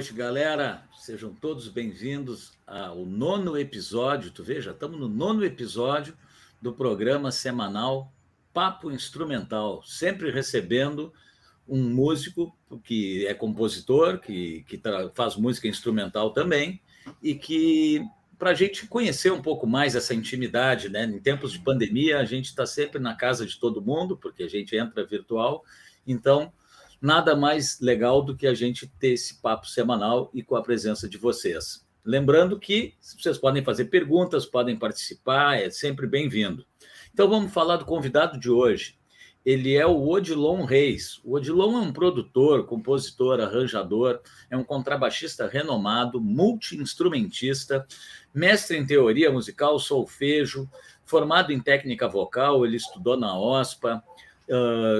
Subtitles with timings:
[0.00, 0.82] Noite, galera.
[0.98, 4.30] Sejam todos bem-vindos ao nono episódio.
[4.30, 6.16] Tu vê, já estamos no nono episódio
[6.58, 8.10] do programa semanal
[8.50, 11.12] Papo Instrumental, sempre recebendo
[11.68, 14.80] um músico que é compositor, que, que
[15.12, 16.80] faz música instrumental também,
[17.22, 18.02] e que,
[18.38, 21.04] para a gente conhecer um pouco mais essa intimidade, né?
[21.04, 24.48] Em tempos de pandemia, a gente está sempre na casa de todo mundo, porque a
[24.48, 25.62] gente entra virtual,
[26.06, 26.50] então
[27.00, 31.08] nada mais legal do que a gente ter esse papo semanal e com a presença
[31.08, 31.86] de vocês.
[32.04, 36.64] Lembrando que vocês podem fazer perguntas, podem participar, é sempre bem-vindo.
[37.12, 38.98] Então vamos falar do convidado de hoje.
[39.44, 41.18] Ele é o Odilon Reis.
[41.24, 47.86] O Odilon é um produtor, compositor, arranjador, é um contrabaixista renomado, multi-instrumentista,
[48.34, 50.68] mestre em teoria musical, solfejo,
[51.04, 54.02] formado em técnica vocal, ele estudou na OSPA,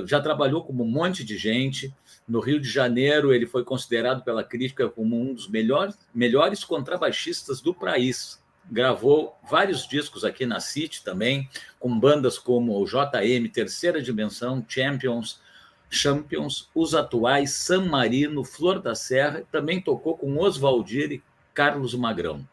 [0.07, 1.93] já trabalhou com um monte de gente.
[2.27, 7.61] No Rio de Janeiro, ele foi considerado pela crítica como um dos melhores, melhores contrabaixistas
[7.61, 8.41] do país.
[8.71, 15.41] Gravou vários discos aqui na City também, com bandas como o JM, Terceira Dimensão, Champions,
[15.89, 21.23] Champions, Os Atuais, San Marino, Flor da Serra, também tocou com Oswaldir e
[21.53, 22.47] Carlos Magrão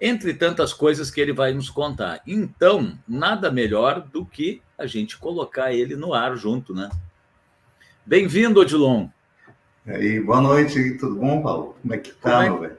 [0.00, 2.20] entre tantas coisas que ele vai nos contar.
[2.26, 6.88] Então, nada melhor do que a gente colocar ele no ar junto, né?
[8.06, 9.08] Bem-vindo, Odilon.
[9.86, 11.76] E aí, boa noite, tudo bom, Paulo?
[11.82, 12.76] Como é que tá, é, meu velho?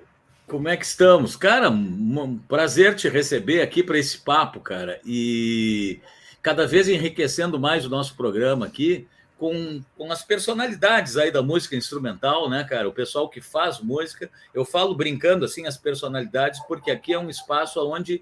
[0.48, 1.36] Como é que estamos?
[1.36, 5.00] Cara, um prazer te receber aqui para esse papo, cara.
[5.06, 6.00] E
[6.42, 9.08] cada vez enriquecendo mais o nosso programa aqui
[9.40, 12.88] com, com as personalidades aí da música instrumental, né, cara?
[12.88, 14.30] O pessoal que faz música.
[14.54, 18.22] Eu falo brincando assim as personalidades, porque aqui é um espaço onde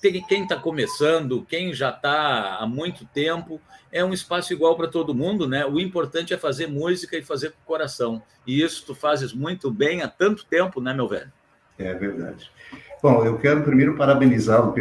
[0.00, 4.86] tem, quem está começando, quem já está há muito tempo, é um espaço igual para
[4.86, 5.66] todo mundo, né?
[5.66, 8.22] O importante é fazer música e fazer com o coração.
[8.46, 11.32] E isso tu fazes muito bem há tanto tempo, né, meu velho?
[11.78, 12.50] É verdade.
[13.02, 14.72] Bom, eu quero primeiro parabenizá-lo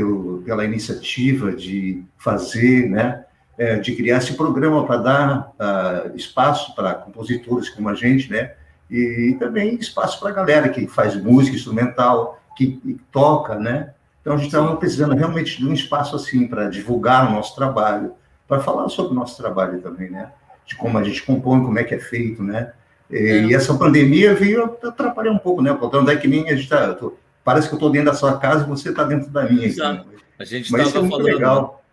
[0.43, 3.24] pela iniciativa de fazer, né,
[3.57, 8.53] é, de criar esse programa para dar uh, espaço para compositores como a gente, né?
[8.89, 13.93] E, e também espaço para a galera que faz música instrumental, que, que toca, né?
[14.21, 18.13] Então a gente estava precisando realmente de um espaço assim para divulgar o nosso trabalho,
[18.47, 20.31] para falar sobre o nosso trabalho também, né?
[20.65, 22.73] De como a gente compõe, como é que é feito, né?
[23.09, 23.43] E, é.
[23.45, 25.73] e essa pandemia veio atrapalhar um pouco, né?
[25.73, 26.97] Portanto, é que nem a gente está.
[27.43, 29.67] Parece que eu estou dentro da sua casa e você está dentro da minha.
[29.67, 30.01] Exato.
[30.01, 30.23] Aqui.
[30.39, 31.23] A gente estava é falando.
[31.23, 31.84] Legal.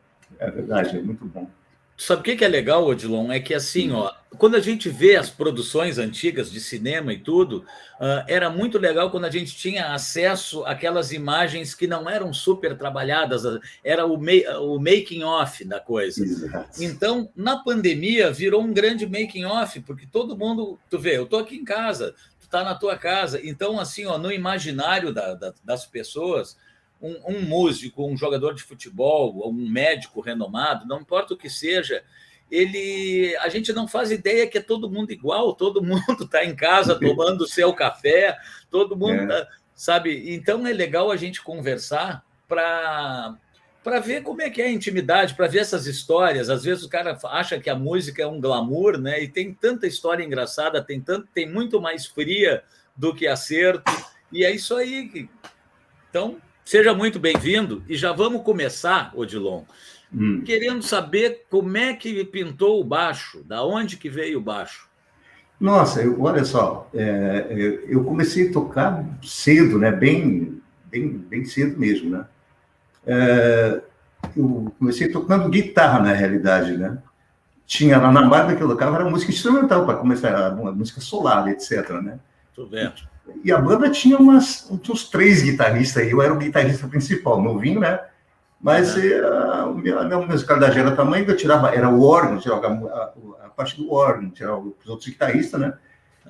[0.42, 1.48] É verdade, é muito bom.
[1.96, 3.30] Sabe o que é legal, Odilon?
[3.30, 7.58] É que assim, ó, quando a gente vê as produções antigas de cinema e tudo,
[8.00, 12.76] uh, era muito legal quando a gente tinha acesso àquelas imagens que não eram super
[12.76, 13.42] trabalhadas,
[13.84, 16.24] era o, o making off da coisa.
[16.24, 16.82] Exato.
[16.82, 21.36] Então, na pandemia, virou um grande making off, porque todo mundo, tu vê, eu tô
[21.36, 25.54] aqui em casa, tu tá na tua casa, então assim, ó, no imaginário da, da,
[25.62, 26.56] das pessoas,
[27.02, 32.04] um, um músico, um jogador de futebol, um médico renomado, não importa o que seja,
[32.50, 36.54] ele a gente não faz ideia que é todo mundo igual, todo mundo está em
[36.54, 38.36] casa tomando seu café,
[38.70, 39.26] todo mundo é.
[39.26, 40.34] tá, sabe.
[40.34, 43.36] Então é legal a gente conversar para
[43.82, 46.48] para ver como é que é a intimidade, para ver essas histórias.
[46.48, 49.20] Às vezes o cara acha que a música é um glamour, né?
[49.20, 52.62] E tem tanta história engraçada, tem tanto, tem muito mais fria
[52.96, 53.90] do que acerto.
[54.30, 55.28] E é isso aí.
[56.08, 59.62] Então, Seja muito bem-vindo e já vamos começar, Odilon,
[60.14, 60.42] hum.
[60.44, 64.88] querendo saber como é que pintou o baixo, da onde que veio o baixo.
[65.60, 69.92] Nossa, eu, olha só, é, eu comecei a tocar cedo, né?
[69.92, 72.26] Bem, bem, bem cedo mesmo, né?
[73.06, 73.80] É,
[74.36, 76.98] eu comecei tocando guitarra na realidade, né?
[77.66, 81.48] Tinha lá na banda que eu tocava era música instrumental para começar a música solar,
[81.48, 82.18] etc, né?
[82.54, 83.11] Tô vendo.
[83.44, 87.40] E a banda tinha, umas, tinha uns três guitarristas aí, eu era o guitarrista principal,
[87.40, 88.00] novinho, né?
[88.60, 89.02] Mas uhum.
[89.26, 93.48] a, a minha musicalidade era tamanho que eu tirava, era o órgão, tirava a, a,
[93.48, 95.74] parte do órgão, tirava os outros guitarristas, né?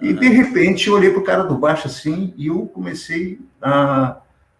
[0.01, 0.09] Uhum.
[0.09, 4.17] E de repente eu olhei para o cara do baixo assim e eu comecei a,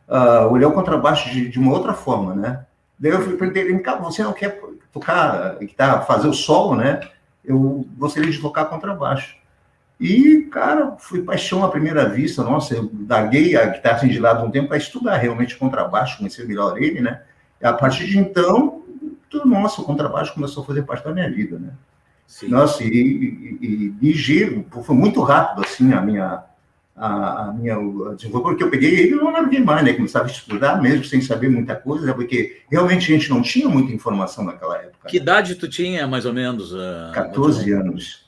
[0.07, 2.67] a olhar o contrabaixo de, de, uma outra forma, né?
[2.99, 4.61] Daí eu perguntei ele, cara, você não quer
[4.93, 7.01] tocar guitarra, fazer o solo, né?
[7.43, 9.35] Eu gostaria de tocar contrabaixo.
[10.03, 12.43] E, cara, fui paixão à primeira vista.
[12.43, 16.45] Nossa, eu larguei a guitarra assim, de lado um tempo para estudar realmente contrabaixo, conhecer
[16.45, 17.23] melhor ele, né?
[17.61, 18.83] E a partir de então,
[19.31, 21.69] tudo, nossa, o contrabaixo começou a fazer parte da minha vida, né?
[22.27, 22.49] Sim.
[22.49, 26.43] Nossa, e, e, e ligeiro, foi muito rápido, assim, a minha,
[26.97, 29.93] a, a minha desenvolvimento, porque eu peguei ele e não larguei mais, né?
[29.93, 32.13] Começava a estudar mesmo, sem saber muita coisa, né?
[32.13, 35.07] porque realmente a gente não tinha muita informação naquela época.
[35.07, 35.23] Que né?
[35.23, 36.73] idade tu tinha, mais ou menos?
[36.73, 38.22] Uh, 14 anos.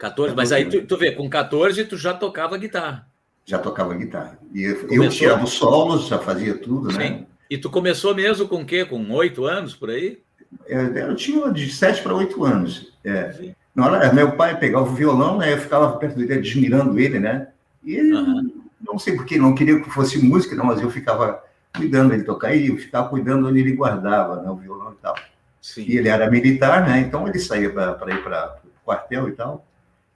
[0.00, 3.06] 14, mas aí tu, tu vê, com 14 tu já tocava guitarra.
[3.44, 4.38] Já tocava guitarra.
[4.54, 7.06] E eu, eu tirava os solos, já fazia tudo, né?
[7.06, 7.26] Sim.
[7.50, 8.84] E tu começou mesmo com o quê?
[8.84, 10.22] Com oito anos por aí?
[10.66, 12.94] Eu, eu tinha de sete para oito anos.
[13.04, 13.52] É.
[13.74, 15.52] Na hora, meu pai pegava o violão, né?
[15.52, 17.48] Eu ficava perto dele, admirando ele, né?
[17.84, 18.62] E ele, uhum.
[18.80, 21.42] não sei porque, não queria que fosse música, não, mas eu ficava
[21.76, 25.14] cuidando dele tocar e eu ficava cuidando onde ele guardava né, o violão e tal.
[25.60, 25.84] Sim.
[25.86, 27.00] E ele era militar, né?
[27.00, 29.66] Então ele saía para ir para o quartel e tal.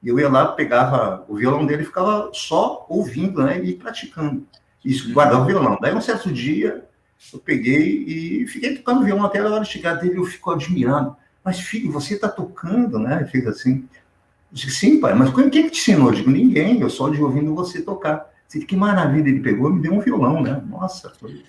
[0.05, 3.65] E eu ia lá, pegava o violão dele e ficava só ouvindo, né?
[3.65, 4.47] E praticando.
[4.85, 5.79] Isso, guardava o violão.
[5.81, 6.85] Daí um certo dia
[7.33, 11.17] eu peguei e fiquei tocando violão até a hora de chegar dele, eu fico admirando.
[11.43, 13.21] Mas, filho, você está tocando, né?
[13.21, 13.89] Ele fez assim.
[14.53, 16.09] Eu disse, sim, pai, mas quem que te ensinou?
[16.09, 18.31] Eu digo, ninguém, eu só de ouvindo você tocar.
[18.47, 20.62] Disse, que maravilha, ele pegou e me deu um violão, né?
[20.69, 21.43] Nossa, foi.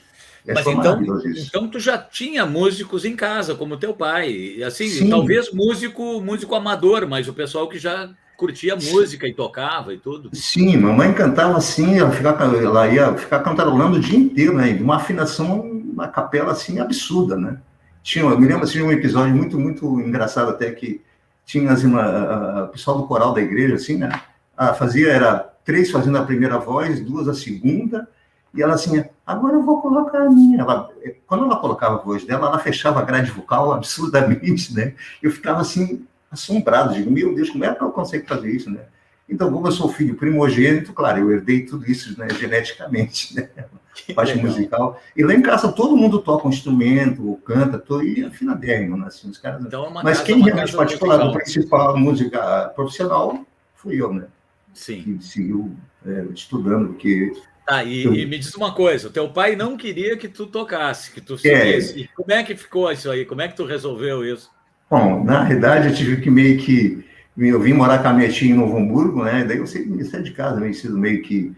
[0.48, 4.62] Mas então, então tu já tinha músicos em casa, como teu pai.
[4.64, 5.10] Assim, Sim.
[5.10, 10.30] talvez músico, músico amador, mas o pessoal que já curtia música e tocava e tudo.
[10.34, 14.78] Sim, mamãe cantava assim, ela, ficava, ela ia ficar cantarolando o dia inteiro, né?
[14.80, 17.58] Uma afinação, uma capela assim absurda, né?
[18.04, 21.02] Tinha, eu me lembro assim, de um episódio muito, muito engraçado até que
[21.46, 24.12] tinha assim, o pessoal do coral da igreja, assim, né?
[24.58, 28.08] Ah, fazia, era três fazendo a primeira voz, duas a segunda,
[28.54, 30.62] e ela assim, agora eu vou colocar a minha.
[30.62, 30.90] Ela,
[31.28, 34.94] quando ela colocava a voz dela, ela fechava a grade vocal absurdamente, né?
[35.22, 36.06] Eu ficava assim,
[36.36, 38.82] assombrado, digo, meu Deus, como é que ela consegue fazer isso, né?
[39.28, 43.50] Então, como eu sou filho primogênito, claro, eu herdei tudo isso né, geneticamente, né?
[44.14, 45.02] Parte musical.
[45.16, 49.08] E lá em casa todo mundo toca um instrumento, ou canta, tô, e afinadérrimo, né?
[49.08, 49.66] Assim, os caras...
[49.66, 54.28] Então, é Mas casa, quem realmente falar do principal música profissional fui eu, né?
[54.74, 55.02] Sim.
[55.02, 57.32] Que seguiu é, estudando, porque
[57.66, 58.14] Tá, e, eu...
[58.14, 62.04] e, me diz uma coisa: teu pai não queria que tu tocasse, que tu seguisse.
[62.04, 62.08] É.
[62.16, 63.26] Como é que ficou isso aí?
[63.26, 64.52] Como é que tu resolveu isso?
[64.90, 67.04] Bom, na realidade, eu tive que meio que.
[67.38, 69.44] Eu vim morar com a minha tia em Novo Hamburgo, né?
[69.44, 69.86] Daí eu saí
[70.24, 71.54] de casa, meio sido meio que.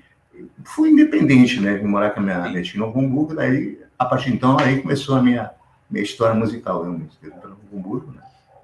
[0.64, 1.76] Fui independente, né?
[1.76, 4.58] Vim morar com a minha, minha tia em Novo Hamburgo, daí, a partir de então,
[4.60, 5.52] aí começou a minha,
[5.90, 7.18] minha história musical, realmente.
[7.22, 8.22] Para Novo Hamburgo, né?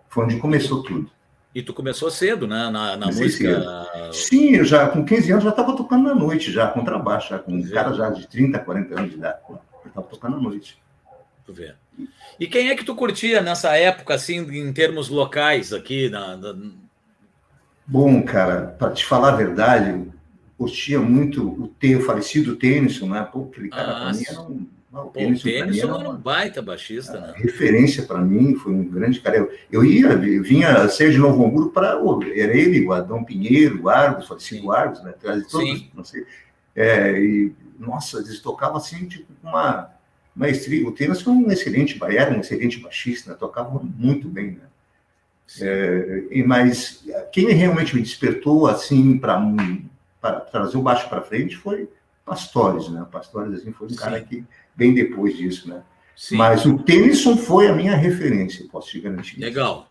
[0.09, 1.09] Foi onde começou tudo.
[1.53, 2.69] E tu começou cedo, né?
[2.71, 3.29] Na, na música.
[3.29, 4.13] Cedo.
[4.13, 7.37] Sim, eu já com 15 anos já estava tocando na noite, já com trabalho, já
[7.37, 9.37] com um cara já de 30, 40 anos de idade.
[9.49, 10.81] Eu estava tocando na noite.
[11.45, 11.75] Tu vê.
[12.39, 16.09] E quem é que tu curtia nessa época, assim, em termos locais aqui?
[16.09, 16.55] Na, na...
[17.85, 20.03] Bom, cara, para te falar a verdade,
[20.57, 23.27] curtia muito o, o falecido Tennyson, né?
[23.31, 25.49] Pô, aquele cara ah, para mim era um não, o Tennyson,
[25.95, 27.33] era um baita baixista, né?
[27.35, 29.37] Referência para mim, foi um grande cara.
[29.37, 31.99] Eu, eu ia, eu vinha ser de Novo Hamburgo para.
[32.35, 35.15] Era ele, o Adão Pinheiro, o Argos, falecido Argos, né?
[35.19, 35.89] Todos, Sim.
[35.95, 36.23] não sei.
[36.75, 39.89] É, e, nossa, eles tocavam assim, tipo, uma
[40.35, 40.87] maestria.
[40.87, 43.37] O Tennyson foi um excelente, era um excelente baixista, né?
[43.39, 44.67] tocava muito bem, né?
[45.61, 51.87] É, mas quem realmente me despertou assim para trazer o baixo para frente foi
[52.25, 53.05] Pastores, né?
[53.11, 53.95] Pastores assim foi um Sim.
[53.97, 55.83] cara que bem depois disso, né?
[56.15, 56.37] Sim.
[56.37, 59.39] Mas o Tennyson foi a minha referência, posso te garantir.
[59.39, 59.89] Legal.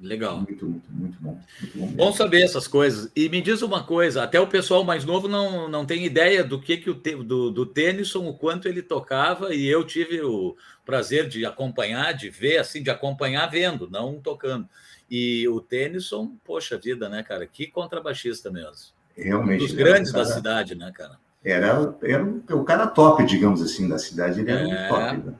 [0.00, 0.38] Legal.
[0.38, 1.38] Muito, muito, muito bom.
[1.60, 3.10] Muito bom, bom, saber essas coisas.
[3.14, 6.60] E me diz uma coisa, até o pessoal mais novo não, não tem ideia do
[6.60, 11.28] que, que o do, do Tennyson, o quanto ele tocava, e eu tive o prazer
[11.28, 14.66] de acompanhar, de ver, assim, de acompanhar vendo, não tocando.
[15.10, 17.46] E o Tennyson, poxa vida, né, cara?
[17.46, 18.94] Que contrabaixista mesmo.
[19.14, 19.64] Realmente.
[19.64, 20.24] Um dos grandes cara...
[20.24, 21.18] da cidade, né, cara?
[21.44, 24.40] era, era o cara top, digamos assim, da cidade.
[24.40, 25.16] Ele era é, top.
[25.26, 25.34] Né?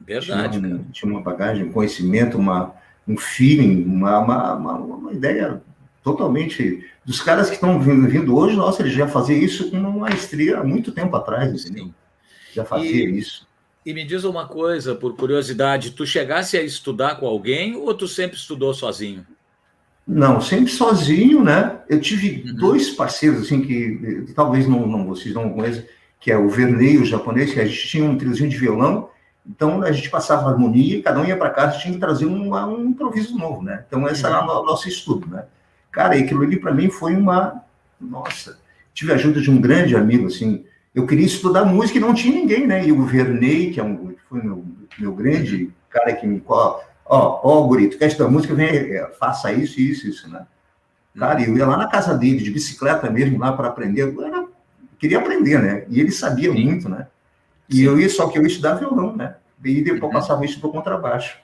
[0.00, 0.60] Verdade.
[0.60, 2.74] Tinha, um, tinha, uma bagagem, um conhecimento, uma,
[3.06, 5.62] um feeling, uma, uma, uma, uma ideia
[6.02, 6.84] totalmente.
[7.04, 10.58] Dos caras que estão vindo, vindo, hoje, nossa, ele já fazia isso com uma maestria
[10.58, 11.86] há muito tempo atrás, entendeu?
[11.86, 11.94] Sim.
[12.52, 13.46] Já fazia e, isso.
[13.84, 18.08] E me diz uma coisa, por curiosidade, tu chegasse a estudar com alguém ou tu
[18.08, 19.26] sempre estudou sozinho?
[20.06, 21.80] Não, sempre sozinho, né?
[21.88, 22.56] Eu tive uhum.
[22.56, 25.84] dois parceiros, assim, que talvez não, não vocês não conheçam,
[26.20, 29.10] que é o Vernei, o japonês, que a gente tinha um triozinho de violão,
[29.46, 32.26] então a gente passava harmonia e cada um ia para casa e tinha que trazer
[32.26, 33.84] um, um improviso novo, né?
[33.86, 34.30] Então esse uhum.
[34.30, 35.44] era o nosso estudo, né?
[35.90, 37.62] Cara, e aquilo ali para mim foi uma...
[38.00, 38.58] Nossa,
[38.92, 42.34] tive a ajuda de um grande amigo, assim, eu queria estudar música e não tinha
[42.34, 42.86] ninguém, né?
[42.86, 44.64] E o Vernei, que é um, foi meu,
[44.98, 49.52] meu grande cara que me ó, ó, guri, tu quer estudar música, vem, é, faça
[49.52, 50.46] isso, isso, isso, né?
[51.16, 54.02] Cara, eu ia lá na casa dele, de bicicleta mesmo, lá para aprender.
[54.02, 54.46] Eu era,
[54.98, 55.84] queria aprender, né?
[55.88, 57.06] E ele sabia muito, né?
[57.68, 57.82] E Sim.
[57.84, 59.36] eu ia, só que eu ia estudar violão, né?
[59.64, 60.10] E depois uhum.
[60.10, 61.38] passava isso para contrabaixo.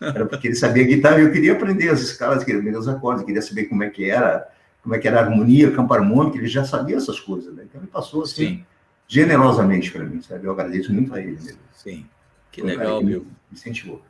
[0.00, 3.24] Era porque ele sabia guitarra e eu queria aprender as escalas, queria aprender os acordes,
[3.24, 4.48] queria saber como é que era,
[4.82, 7.64] como é que era a harmonia, campo harmônico, ele já sabia essas coisas, né?
[7.68, 8.66] Então ele passou assim, Sim.
[9.06, 10.46] generosamente para mim, sabe?
[10.46, 11.58] Eu agradeço muito a ele mesmo.
[11.74, 12.06] Sim.
[12.50, 13.20] Que Foi legal, meu.
[13.20, 14.02] Me incentivou.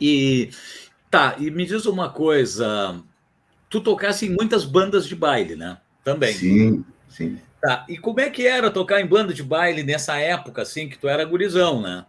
[0.00, 0.50] E
[1.10, 3.00] tá, e me diz uma coisa,
[3.68, 5.78] tu tocasse em muitas bandas de baile, né?
[6.04, 6.34] Também.
[6.34, 7.38] Sim, sim.
[7.64, 10.98] Tá, e como é que era tocar em banda de baile nessa época, assim, que
[10.98, 12.04] tu era gurizão, né?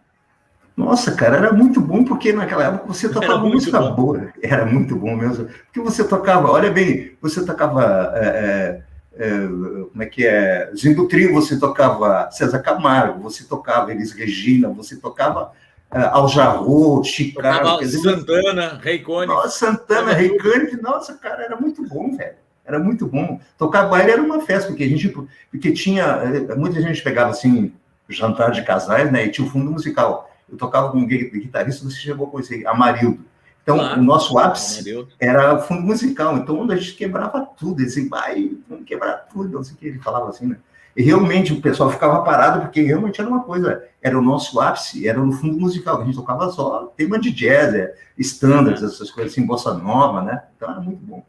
[0.76, 3.94] Nossa, cara, era muito bom, porque naquela época você tocava música bom.
[3.94, 4.32] boa.
[4.42, 5.46] Era muito bom mesmo.
[5.46, 8.12] Porque você tocava, olha bem, você tocava.
[8.16, 8.82] É,
[9.18, 9.48] é, é,
[9.90, 10.70] como é que é?
[10.76, 15.52] Zindo Trio, você tocava César Camargo, você tocava Elis Regina, você tocava
[15.90, 17.78] uh, Al Jarreau, Chicago.
[17.78, 19.28] Dizer, Santana, Rei Cone.
[19.28, 20.82] Nossa, Santana, Rei Cone.
[20.82, 22.44] Nossa, cara, era muito bom, velho.
[22.66, 23.40] Era muito bom.
[23.56, 25.08] Tocar baile era uma festa, porque a gente.
[25.50, 26.20] Porque tinha.
[26.56, 27.72] Muita gente pegava assim,
[28.08, 29.26] jantar de casais, né?
[29.26, 33.24] E tinha o fundo musical eu tocava com um guitarrista, você chegou a conhecer, Amarildo.
[33.62, 36.36] Então, claro, o nosso ápice era o fundo musical.
[36.36, 39.98] Então, a gente quebrava tudo, esse vai, vamos quebrar tudo, não sei o que ele
[39.98, 40.58] falava assim, né?
[40.96, 45.06] E realmente o pessoal ficava parado, porque realmente era uma coisa, era o nosso ápice,
[45.06, 49.32] era no fundo musical, a gente tocava só tema de jazz, é, standards, essas coisas
[49.32, 50.44] assim, bossa nova, né?
[50.56, 51.26] Então era muito bom.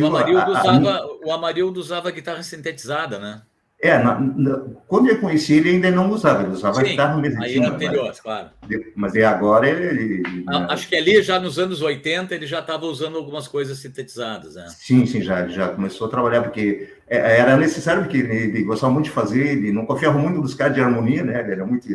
[0.00, 3.42] O Amarildo, a, a, usava, o Amarildo usava guitarra sintetizada, né?
[3.80, 7.40] É, na, na, quando eu conheci ele, ainda não usava, ele usava Sim, guitarra mesmo.
[7.40, 8.48] Aí é anterior, mas, claro.
[8.96, 10.24] Mas é agora ele.
[10.48, 14.56] Ah, acho que ali, já nos anos 80, ele já estava usando algumas coisas sintetizadas,
[14.56, 14.66] né?
[14.76, 18.92] Sim, sim, já, já começou a trabalhar, porque é, era necessário, porque ele, ele, gostava
[18.92, 21.38] muito de fazer, ele não confiava muito dos caras de harmonia, né?
[21.38, 21.86] Ele era muito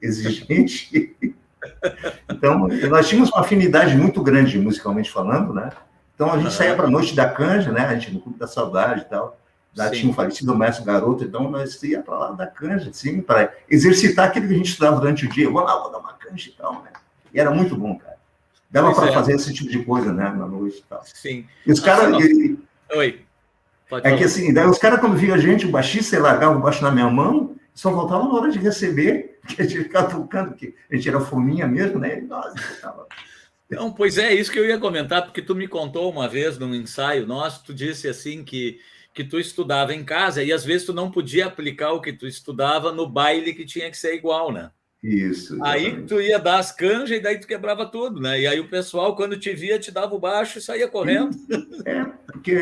[0.00, 1.16] exigente.
[2.30, 5.70] então, nós tínhamos uma afinidade muito grande, musicalmente falando, né?
[6.22, 7.86] Então, a gente saía para a noite da canja, né?
[7.86, 9.38] A gente no Clube da Saudade e tal
[9.74, 9.92] já Sim.
[9.92, 14.28] tinha um falecido mestre garoto, então nós ia para lá da canja, assim, para exercitar
[14.28, 15.48] aquilo que a gente estudava durante o dia.
[15.48, 16.90] Vou lá, vou dar uma canja e tal, né?
[17.32, 18.16] E era muito bom, cara.
[18.70, 19.12] Dava para é.
[19.12, 21.02] fazer esse tipo de coisa, né, na noite e tal.
[21.04, 21.46] Sim.
[21.66, 22.14] E os caras.
[22.94, 23.24] Oi.
[23.88, 24.18] Pode é falar.
[24.18, 26.82] que assim, daí os caras, quando via a gente, o baixista, ele largava o baixo
[26.82, 30.74] na minha mão, só voltava na hora de receber, que a gente ficava tocando, que
[30.90, 32.18] a gente era fominha mesmo, né?
[32.18, 33.06] E nós tocava.
[33.76, 36.74] Não, pois é, isso que eu ia comentar, porque tu me contou uma vez num
[36.74, 38.78] ensaio nosso, tu disse assim que
[39.14, 42.26] que tu estudava em casa e às vezes tu não podia aplicar o que tu
[42.26, 44.70] estudava no baile que tinha que ser igual, né?
[45.02, 45.54] Isso.
[45.54, 45.86] Exatamente.
[45.86, 48.40] Aí tu ia dar as canjas e daí tu quebrava tudo, né?
[48.40, 51.36] E aí o pessoal, quando te via, te dava o baixo e saía correndo.
[51.84, 52.54] É, porque,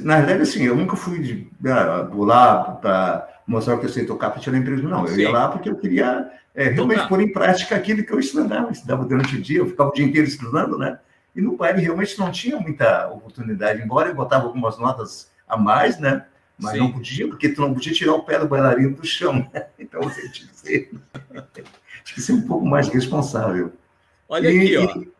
[0.00, 4.30] na verdade, assim, eu nunca fui de, ah, lá para mostrar que eu sei tocar
[4.30, 5.06] para tirar emprego, não.
[5.06, 5.22] Eu Sim.
[5.22, 8.66] ia lá porque eu queria é, realmente pôr em prática aquilo que eu estudava.
[8.66, 10.98] Eu estudava durante o dia, eu ficava o dia inteiro estudando, né?
[11.34, 15.98] E no baile realmente não tinha muita oportunidade, embora eu botava algumas notas a mais,
[15.98, 16.26] né?
[16.58, 16.78] Mas Sim.
[16.78, 19.48] não podia, porque tu não podia tirar o pé do bailarino do chão.
[19.52, 19.66] Né?
[19.78, 20.90] Então você tinha que ser,
[22.04, 23.72] tinha que ser um pouco mais responsável.
[24.28, 25.18] Olha e, aqui, ó.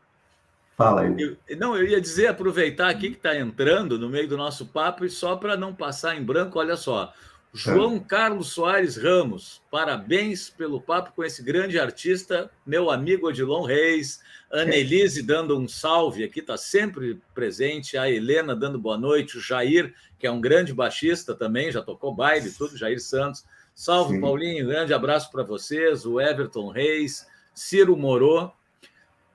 [0.77, 1.37] Fala aí.
[1.49, 5.05] Eu, não, eu ia dizer, aproveitar aqui que está entrando no meio do nosso papo,
[5.05, 7.13] e só para não passar em branco, olha só.
[7.53, 8.01] João é.
[8.01, 14.21] Carlos Soares Ramos, parabéns pelo papo com esse grande artista, meu amigo Odilon Reis,
[14.53, 19.95] Annelise dando um salve aqui, está sempre presente, a Helena dando boa noite, o Jair,
[20.19, 23.45] que é um grande baixista também, já tocou baile, tudo, Jair Santos.
[23.75, 24.21] Salve, Sim.
[24.21, 28.51] Paulinho, grande abraço para vocês, o Everton Reis, Ciro Morô,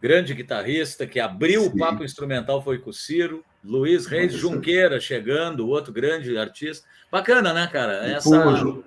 [0.01, 1.67] grande guitarrista, que abriu Sim.
[1.70, 6.86] o papo instrumental, foi com o Ciro, Luiz Reis Junqueira chegando, outro grande artista.
[7.13, 8.08] Bacana, né, cara?
[8.08, 8.27] Essa...
[8.27, 8.84] Pô,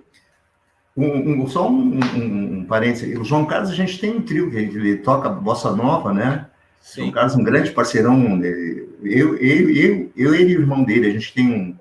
[0.97, 3.17] um, um, só um, um, um parênteses.
[3.17, 6.47] O João Carlos, a gente tem um trio, que ele toca bossa nova, né?
[6.81, 7.03] Sim.
[7.03, 8.43] João Carlos, um grande parceirão.
[8.43, 11.77] Eu, eu, eu, eu, ele e o irmão dele, a gente tem um,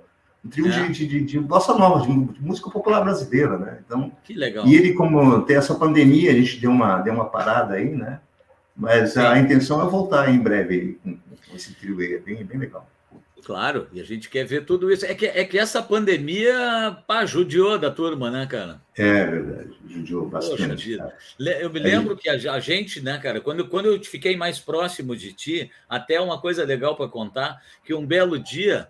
[0.46, 0.88] um trio é.
[0.90, 3.80] de, de, de, bossa nova, de, de, música popular brasileira, né?
[3.84, 4.68] Então, que legal.
[4.68, 8.20] E ele, como tem essa pandemia, a gente deu uma, deu uma parada aí, né?
[8.78, 9.22] Mas Sim.
[9.22, 11.18] a intenção é voltar em breve com,
[11.50, 12.88] com esse trio aí, é bem, bem legal.
[13.46, 15.06] Claro, e a gente quer ver tudo isso.
[15.06, 18.82] É que, é que essa pandemia pá, judiou da turma, né, cara?
[18.98, 20.98] É verdade, judiou bastante.
[21.38, 25.32] Eu me lembro que a, gente, né, cara, quando, quando eu fiquei mais próximo de
[25.32, 28.88] ti, até uma coisa legal para contar, que um belo dia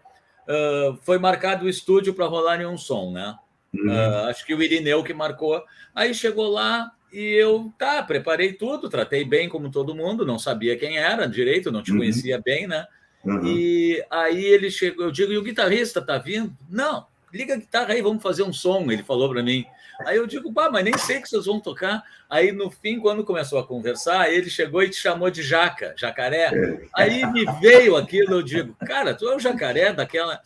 [0.48, 3.38] uh, foi marcado o estúdio para rolar em um som, né?
[3.74, 3.90] Uhum.
[3.90, 5.62] Uh, acho que o Irineu que marcou.
[5.94, 10.78] Aí chegou lá, e eu, tá, preparei tudo, tratei bem como todo mundo, não sabia
[10.78, 11.98] quem era direito, não te uhum.
[11.98, 12.88] conhecia bem, né?
[13.25, 13.46] Uhum.
[13.46, 16.55] E aí ele chegou, eu digo, e o guitarrista tá vindo?
[16.70, 19.65] Não, liga a guitarra aí, vamos fazer um som, ele falou para mim.
[20.05, 22.03] Aí eu digo, pá, mas nem sei que vocês vão tocar.
[22.29, 26.51] Aí no fim, quando começou a conversar, ele chegou e te chamou de jaca, jacaré.
[26.53, 26.88] É.
[26.94, 30.41] Aí me veio aquilo, eu digo, cara, tu é o jacaré daquela.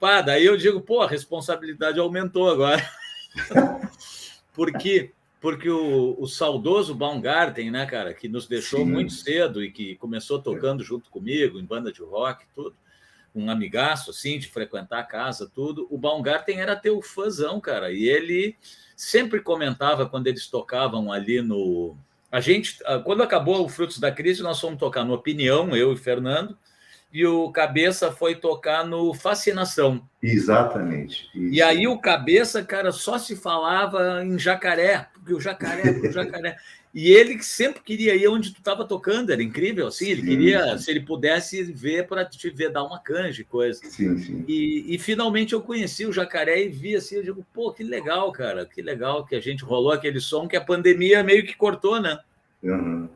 [0.00, 2.82] Pá, daí eu digo, pô, a responsabilidade aumentou agora.
[4.52, 5.12] Porque
[5.44, 8.90] porque o, o, saudoso Baumgarten, né, cara, que nos deixou Sim.
[8.90, 12.74] muito cedo e que começou tocando junto comigo em banda de rock, tudo,
[13.34, 15.86] um amigaço, assim, de frequentar a casa, tudo.
[15.90, 18.56] O Baumgarten era teu fãzão, cara, e ele
[18.96, 21.94] sempre comentava quando eles tocavam ali no.
[22.32, 25.96] A gente, quando acabou o Frutos da Crise, nós fomos tocar no Opinião, eu e
[25.98, 26.56] Fernando,
[27.14, 30.02] e o Cabeça foi tocar no Fascinação.
[30.20, 31.30] Exatamente.
[31.32, 31.54] Isso.
[31.54, 36.56] E aí o Cabeça, cara, só se falava em jacaré, porque o jacaré, o jacaré.
[36.92, 40.76] E ele sempre queria ir onde tu estava tocando, era incrível, assim, ele sim, queria,
[40.76, 40.78] sim.
[40.78, 43.80] se ele pudesse ver para te ver dar uma canja e coisa.
[43.84, 44.44] Sim, sim.
[44.48, 48.30] E, e, finalmente eu conheci o jacaré e vi assim, eu digo, pô, que legal,
[48.32, 52.00] cara, que legal que a gente rolou aquele som que a pandemia meio que cortou,
[52.00, 52.18] né?
[52.60, 53.08] Uhum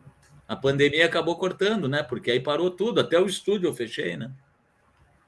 [0.49, 2.03] a pandemia acabou cortando, né?
[2.03, 4.31] Porque aí parou tudo, até o estúdio eu fechei, né?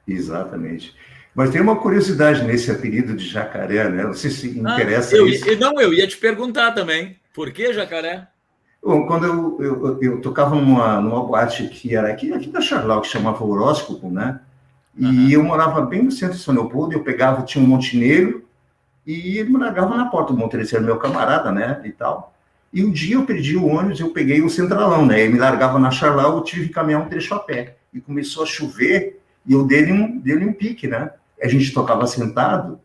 [0.08, 0.94] Exatamente.
[1.34, 4.06] Mas tem uma curiosidade nesse apelido de jacaré, né?
[4.06, 5.44] Você se ah, interessa ah, eu, isso.
[5.58, 7.16] Não, eu ia te perguntar também.
[7.34, 8.26] Por que jacaré?
[8.82, 13.02] Bom, quando eu, eu, eu, tocava numa, numa boate que era aqui, aqui da Charlau,
[13.02, 14.40] que chamava Horóscopo, né?
[14.96, 15.30] E uhum.
[15.30, 18.44] eu morava bem no centro de São Leopoldo, eu pegava, tinha um montenegro,
[19.06, 21.80] e ele me largava na porta do Montenegro, era meu camarada, né?
[21.84, 22.34] E tal.
[22.72, 25.20] E um dia eu perdi o ônibus, eu peguei o centralão, né?
[25.20, 27.76] Ele me largava na Charlau, eu tive que caminhar um trecho a pé.
[27.92, 31.10] E começou a chover, e eu dei um, dei um pique, né?
[31.42, 32.78] A gente tocava sentado,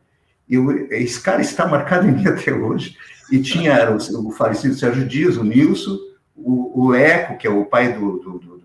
[0.49, 2.97] e eu, esse cara está marcado em mim até hoje.
[3.31, 5.97] E tinha o, o falecido Sérgio Dias, o Nilson,
[6.35, 8.55] o, o Eco, que é o pai do, do, do,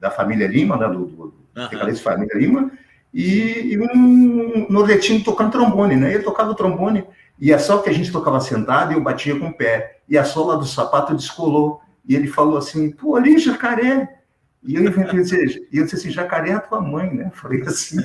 [0.00, 0.88] da família Lima, né?
[0.88, 1.96] Do, do, uhum.
[1.96, 2.70] família Lima,
[3.12, 6.14] e, e um nordestino tocando trombone, né?
[6.14, 7.04] Ele tocava o trombone,
[7.38, 10.00] e é só que a gente tocava sentado e eu batia com o pé.
[10.08, 11.80] E a sola do sapato descolou.
[12.08, 14.20] E ele falou assim, pô, ali, jacaré.
[14.62, 17.30] E eu inventei e eu disse assim, jacaré é a tua mãe, né?
[17.34, 17.98] Falei assim.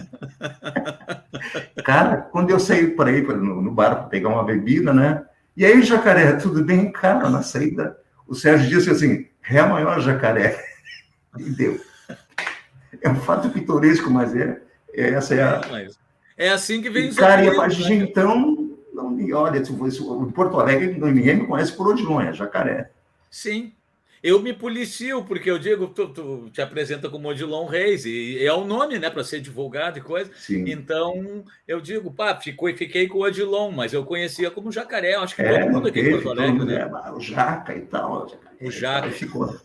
[1.83, 5.23] Cara, quando eu saí por aí no, no bar para pegar uma bebida, né?
[5.55, 6.91] E aí, jacaré, tudo bem?
[6.91, 10.59] Cara, na saída, o Sérgio disse assim, ré maior jacaré.
[11.39, 11.79] E deu.
[13.01, 14.61] É um fato pitoresco, mas é,
[14.93, 15.61] é essa é a...
[16.37, 18.50] É assim que vem os Cara, e a partir de então,
[19.27, 22.91] não, olha, se fosse, em Porto Alegre, ninguém me conhece por Odilon, é jacaré.
[23.29, 23.73] Sim.
[24.23, 28.53] Eu me policio, porque eu digo, tu, tu te apresenta como Odilon Reis, e é
[28.53, 30.31] o um nome, né, para ser divulgado e coisa.
[30.35, 30.69] Sim.
[30.69, 35.35] Então, eu digo, pá, ficou, fiquei com o Odilon, mas eu conhecia como Jacaré, acho
[35.35, 36.81] que é, todo mundo aqui em Porto Alegre, né?
[36.81, 38.27] É, o Jaca e tal.
[38.61, 39.09] O Jaca.
[39.09, 39.59] Ficou.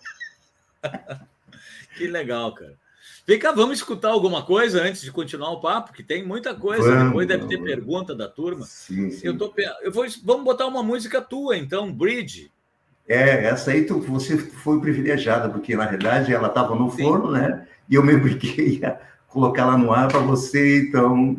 [1.99, 2.86] que legal, cara.
[3.27, 6.89] Vem cá, vamos escutar alguma coisa antes de continuar o papo, que tem muita coisa.
[6.89, 8.65] Vamos, Depois deve ter pergunta da turma.
[8.65, 9.27] Sim, sim.
[9.27, 12.53] Eu tô, eu vou, vamos botar uma música tua, então, Bridge.
[13.09, 17.03] É, essa aí tu, você foi privilegiada, porque na verdade ela estava no sim.
[17.03, 17.67] forno, né?
[17.91, 21.37] E eu me obriguei a colocar ela no ar para você, então.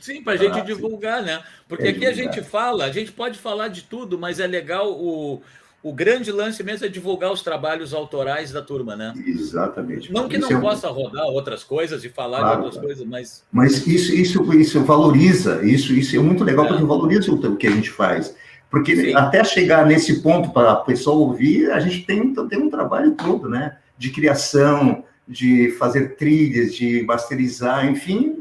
[0.00, 1.26] Sim, para a gente ah, divulgar, sim.
[1.26, 1.42] né?
[1.68, 2.28] Porque é aqui divulgar.
[2.28, 5.40] a gente fala, a gente pode falar de tudo, mas é legal o
[5.82, 9.14] o grande lance mesmo é divulgar os trabalhos autorais da turma, né?
[9.26, 10.12] Exatamente.
[10.12, 13.44] Não que não é possa rodar outras coisas e falar claro, de outras coisas, mas.
[13.50, 16.68] Mas isso, isso, isso valoriza, isso, isso é muito legal, é.
[16.68, 18.36] porque valoriza o que a gente faz.
[18.70, 19.14] Porque Sim.
[19.14, 23.48] até chegar nesse ponto para a pessoa ouvir, a gente tem, tem um trabalho todo,
[23.48, 23.78] né?
[23.98, 28.36] De criação, de fazer trilhas, de masterizar, enfim,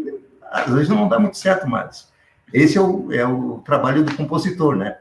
[0.51, 2.09] às vezes não dá muito certo mais.
[2.53, 4.97] Esse é o, é o trabalho do compositor, né?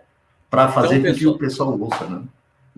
[0.50, 2.22] Para fazer então, com que o pessoal ouça, né?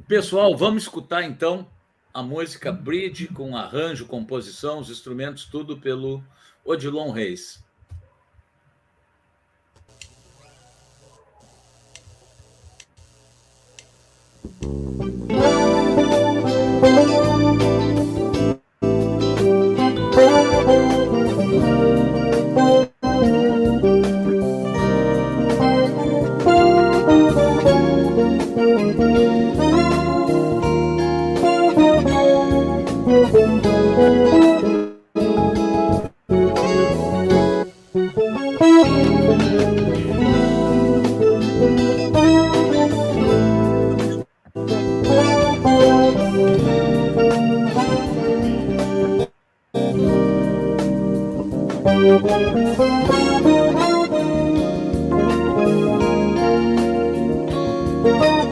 [0.09, 1.67] Pessoal, vamos escutar então
[2.13, 6.23] a música Bridge com arranjo, composição, os instrumentos, tudo pelo
[6.65, 7.63] Odilon Reis.
[14.63, 15.51] Música
[52.31, 52.55] Thank
[58.45, 58.50] you.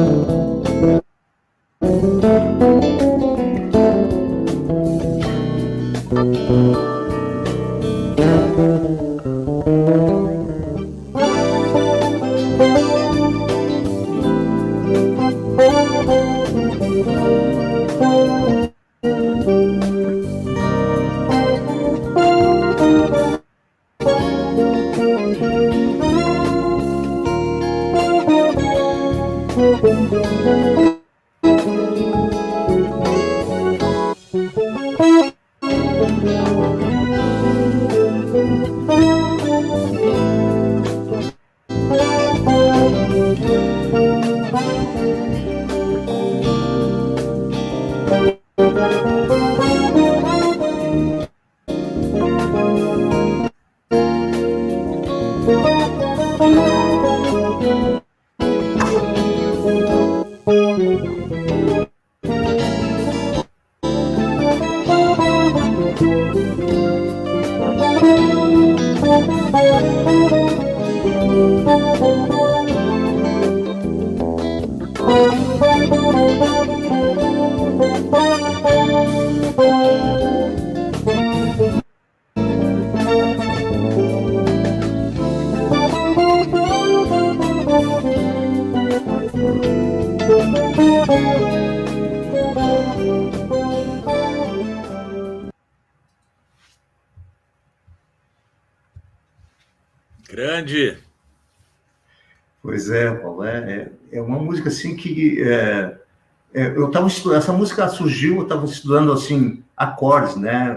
[0.00, 0.39] Grande.
[107.34, 110.76] Essa música surgiu, eu estava estudando assim acordes, né,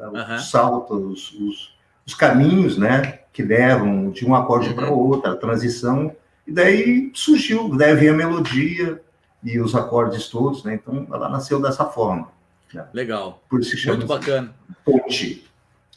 [0.00, 1.74] uh, os saltos, os,
[2.06, 4.74] os, caminhos, né, que levam de um acorde uhum.
[4.74, 6.14] para outro, a transição,
[6.46, 9.00] e daí surgiu, daí veio a melodia
[9.44, 12.28] e os acordes todos, né, então ela nasceu dessa forma.
[12.72, 12.84] Né?
[12.92, 13.42] Legal.
[13.48, 14.54] Por isso chama Muito bacana.
[14.84, 15.44] Ponte.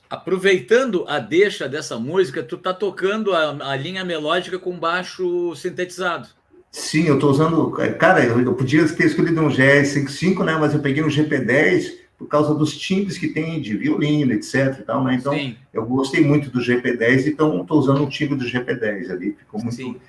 [0.10, 6.30] Aproveitando a deixa dessa música, tu tá tocando a, a linha melódica com baixo sintetizado.
[6.76, 7.72] Sim, eu estou usando.
[7.98, 10.58] Cara, eu, podia ter escolhido um GS55, né?
[10.60, 14.80] Mas eu peguei um GP10 por causa dos timbres que tem de violino, etc.
[14.80, 15.16] E tal, né?
[15.16, 15.56] Então, Sim.
[15.74, 19.38] eu gostei muito do GP10, então estou usando o timbre do GP10 ali.
[19.40, 20.02] Ficou muito.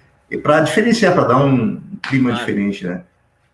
[0.43, 2.45] Para diferenciar, para dar um clima claro.
[2.45, 3.05] diferente, né?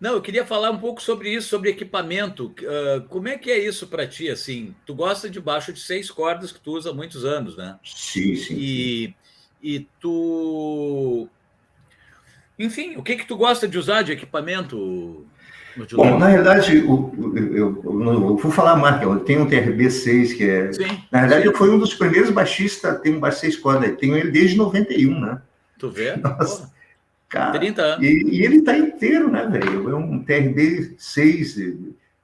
[0.01, 2.47] Não, eu queria falar um pouco sobre isso, sobre equipamento.
[2.47, 4.73] Uh, como é que é isso para ti, assim?
[4.87, 7.77] Tu gosta de baixo de seis cordas que tu usa há muitos anos, né?
[7.85, 8.55] Sim, sim.
[8.57, 9.13] E, sim.
[9.61, 11.29] e tu...
[12.57, 15.25] Enfim, o que que tu gosta de usar de equipamento?
[15.93, 20.37] Bom, na realidade, eu, eu, eu, eu, vou falar a marca, eu tenho um TRB6,
[20.37, 20.71] que é...
[20.71, 21.49] Sim, na realidade, sim.
[21.49, 25.19] eu fui um dos primeiros baixistas, tenho um baixo seis cordas, tenho ele desde 91,
[25.19, 25.41] né?
[25.79, 26.15] Tu vê?
[26.21, 26.71] Nossa.
[27.27, 28.05] Cara, 30 anos.
[28.05, 29.89] E, e ele está inteiro, né, velho?
[29.89, 31.57] É um TRB 6,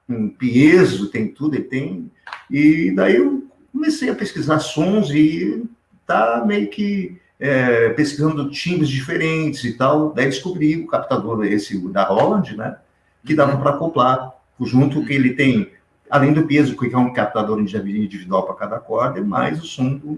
[0.08, 2.10] um piezo, tem tudo, ele tem.
[2.48, 5.64] E daí eu comecei a pesquisar sons e
[6.06, 10.12] tá meio que é, pesquisando timbres diferentes e tal.
[10.12, 12.76] Daí descobri o captador esse da Holland, né?
[13.24, 15.72] Que dava para acoplar, junto que ele tem,
[16.10, 20.16] além do peso, que é um captador individual para cada corda, mais o som do,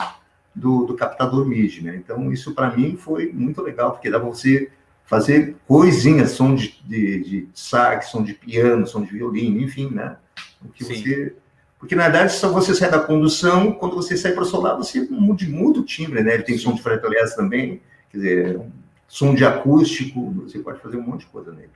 [0.55, 1.97] do, do captador MIDI, né?
[1.97, 4.71] Então, isso para mim foi muito legal, porque dá para você
[5.05, 10.17] fazer coisinhas, som de, de, de sax, som de piano, som de violino, enfim, né?
[10.65, 11.35] O que você
[11.83, 15.01] porque, na verdade, só você sai da condução, quando você sai para o solar, você
[15.11, 16.35] muda, muda o timbre, né?
[16.35, 18.61] Ele tem som de fretless também, quer dizer,
[19.09, 21.71] som de acústico, você pode fazer um monte de coisa nele.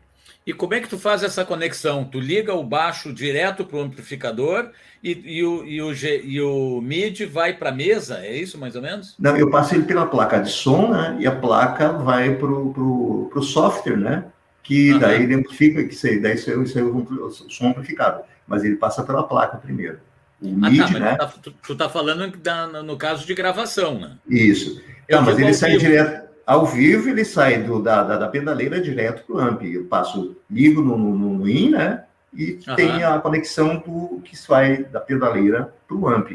[0.46, 2.04] E como é que tu faz essa conexão?
[2.04, 4.70] Tu liga o baixo direto para o amplificador
[5.02, 8.20] e, e, o, e, o, e o MIDI vai para a mesa?
[8.20, 9.16] É isso, mais ou menos?
[9.18, 11.16] Não, eu passo ele pela placa de som, né?
[11.18, 14.24] E a placa vai para o software, né?
[14.62, 15.00] Que uhum.
[15.00, 19.22] daí ele amplifica, que daí isso, isso é o som amplificado mas ele passa pela
[19.22, 19.98] placa primeiro.
[20.40, 21.16] O ah, MIDI, tá, né?
[21.42, 24.16] Tu está tá falando da, no caso de gravação, né?
[24.28, 24.82] Isso.
[25.08, 25.84] Não, mas ele sai vivo.
[25.84, 26.26] direto.
[26.46, 29.62] Ao vivo, ele sai do, da, da, da pedaleira direto para o amp.
[29.62, 32.04] Eu passo, ligo no, no, no IN, né?
[32.32, 36.30] E tem a conexão do, que sai da pedaleira para o amp.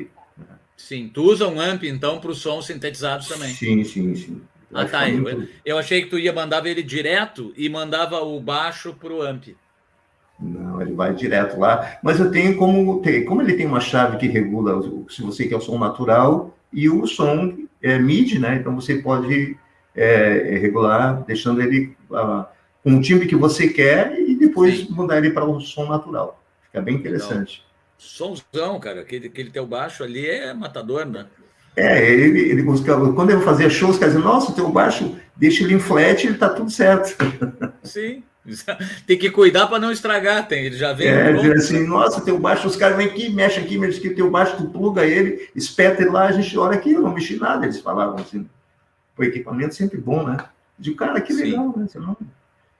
[0.75, 3.49] Sim, tu usa um amp, então, para os sons sintetizados também.
[3.49, 4.41] Sim, sim, sim.
[4.73, 5.09] Ah, tá.
[5.09, 9.21] Eu, eu achei que tu ia mandava ele direto e mandava o baixo para o
[9.21, 9.49] amp.
[10.41, 11.97] Não, ele vai direto lá.
[12.01, 13.01] Mas eu tenho como.
[13.27, 17.05] Como ele tem uma chave que regula se você quer o som natural e o
[17.05, 18.55] som é, MIDI, né?
[18.55, 19.55] Então você pode
[19.95, 22.45] é, regular deixando ele uh,
[22.83, 24.87] com o timbre que você quer e depois Sim.
[24.91, 26.41] mandar ele para o som natural.
[26.63, 27.63] Fica bem interessante.
[27.97, 29.01] Somzão, cara.
[29.01, 31.27] Aquele, aquele teu baixo ali é matador, né?
[31.75, 35.75] É, ele, ele quando eu fazia shows, quer dizer, nossa, o teu baixo, deixa ele
[35.75, 37.15] em flat, ele tá tudo certo.
[37.83, 38.23] Sim.
[39.05, 40.65] Tem que cuidar para não estragar, tem.
[40.65, 41.07] Ele já vem.
[41.07, 44.09] É, diz assim, nossa, tem o baixo, os caras vêm aqui, mexe aqui, mexe aqui,
[44.09, 47.13] tem o baixo, tu pluga ele, espeta ele lá, a gente olha aqui, eu não
[47.13, 48.47] mexi nada, eles falavam assim.
[49.17, 50.37] O equipamento sempre bom, né?
[50.79, 51.99] De cara, que legal, Sim.
[51.99, 52.15] né?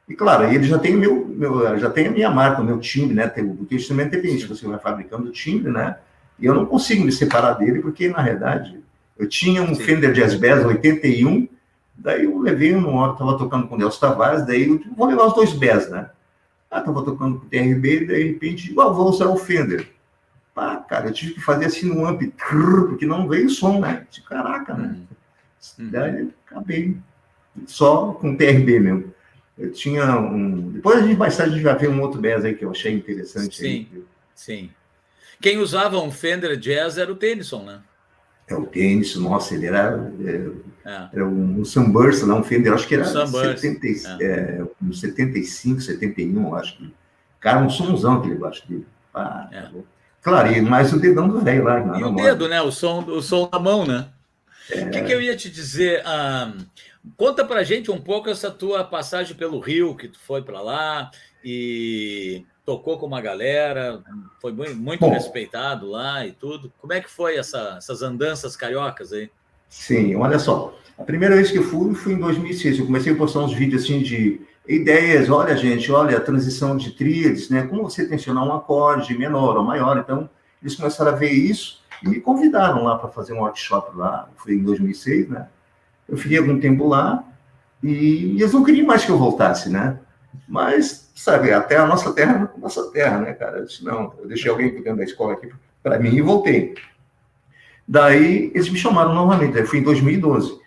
[0.09, 3.13] E claro, ele já tem meu, meu, já tem a minha marca, o meu timbre,
[3.13, 3.27] né?
[3.27, 5.97] Tem, o instrumento depende, você vai fabricando o timbre, né?
[6.39, 8.79] E eu não consigo me separar dele, porque, na realidade,
[9.17, 9.83] eu tinha um Sim.
[9.83, 11.47] Fender Jazz Bass 81,
[12.01, 15.27] Daí eu levei uma hora, estava tocando com o Nelson Tavares, daí eu vou levar
[15.27, 16.09] os dois BES, né?
[16.69, 19.87] Ah, estava tocando com o TRB, daí de repente, ah, vou usar o Fender.
[20.53, 22.23] Pá, cara, eu tive que fazer assim no amp,
[22.89, 24.07] porque não veio som, né?
[24.09, 24.97] De caraca, né?
[25.77, 25.89] Uhum.
[25.91, 26.97] Daí acabei
[27.67, 29.13] só com o TRB mesmo.
[29.57, 30.71] Eu tinha um.
[30.71, 32.71] Depois a gente mais tarde a gente vai ver um outro BES aí que eu
[32.71, 33.57] achei interessante.
[33.57, 34.03] Sim, aí.
[34.33, 34.69] sim.
[35.39, 37.81] Quem usava um Fender Jazz era o Tennyson, né?
[38.51, 41.09] É o tênis, nossa, ele era, é, é.
[41.13, 43.87] era um, Sunburst, não um Fender, acho que era 70,
[44.19, 44.25] é.
[44.25, 44.63] é.
[44.83, 46.93] um 75, 71, acho que.
[47.39, 48.85] Cara, um somzão aquele baixo dele.
[49.13, 49.61] Ah, é.
[49.61, 49.69] Tá
[50.21, 51.97] claro, e mais o dedão do velho lá.
[51.97, 52.61] E o dedo, né?
[52.61, 54.09] O som, o som da mão, né?
[54.69, 54.83] É.
[54.83, 56.03] O que, que, eu ia te dizer?
[56.05, 56.51] Ah,
[57.15, 61.09] conta pra gente um pouco essa tua passagem pelo Rio, que tu foi para lá,
[61.41, 64.01] e tocou com uma galera,
[64.39, 66.71] foi muito, muito respeitado lá e tudo.
[66.79, 69.29] Como é que foi essa, essas andanças cariocas aí?
[69.69, 70.77] Sim, olha só.
[70.97, 72.79] A primeira vez que eu fui foi em 2006.
[72.79, 75.29] Eu comecei a postar uns vídeos assim de ideias.
[75.29, 77.63] Olha, gente, olha a transição de tríades, né?
[77.63, 79.97] Como você tensionar um acorde menor ou maior.
[79.97, 80.29] Então,
[80.61, 84.29] eles começaram a ver isso e me convidaram lá para fazer um workshop lá.
[84.35, 85.47] Foi em 2006, né?
[86.07, 87.23] Eu fiquei algum tempo lá
[87.81, 89.99] e eles não queriam mais que eu voltasse, né?
[90.47, 93.59] Mas, sabe, até a nossa terra, nossa terra, né, cara?
[93.59, 95.51] Eu disse, não, eu deixei alguém cuidando da escola aqui
[95.83, 96.73] para mim e voltei.
[97.87, 100.59] Daí eles me chamaram novamente, daí fui em 2012.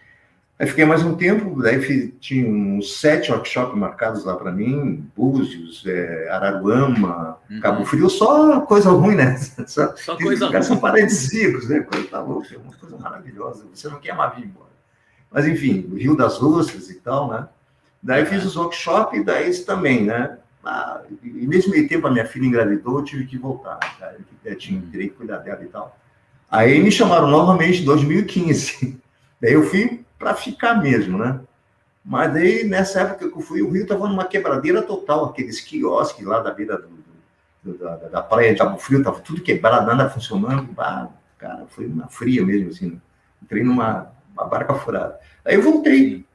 [0.57, 5.05] Aí fiquei mais um tempo, daí fiz, tinha uns sete workshops marcados lá para mim,
[5.17, 7.61] Búzios, é, Araruama, uhum.
[7.61, 9.37] Cabo Frio, só coisa ruim, né?
[9.67, 10.63] Só, só coisa ruim.
[10.63, 11.81] São paradisíacos, né?
[11.81, 13.65] Coisa tá louca, é uma coisa maravilhosa.
[13.75, 14.71] Você não quer mais vir embora.
[15.33, 17.49] Mas enfim, o Rio das Russas e tal, né?
[18.01, 20.39] Daí fiz os workshops e daí também, né?
[20.65, 24.19] Ah, e nesse meio tempo a minha filha engravidou, eu tive que voltar, cara.
[24.45, 25.99] Eu tinha direito que cuidar dela e tal.
[26.51, 29.01] Aí me chamaram novamente em 2015.
[29.41, 31.41] Daí eu fui para ficar mesmo, né?
[32.05, 36.25] Mas daí, nessa época que eu fui, o Rio estava numa quebradeira total, aqueles quiosques
[36.25, 36.89] lá da beira do,
[37.63, 40.69] do, da, da, praia de Cabo Frio, estava tudo quebrado, nada funcionando.
[41.39, 43.01] Cara, foi uma fria mesmo, assim.
[43.43, 45.19] Entrei numa barca furada.
[45.45, 46.27] Aí eu voltei.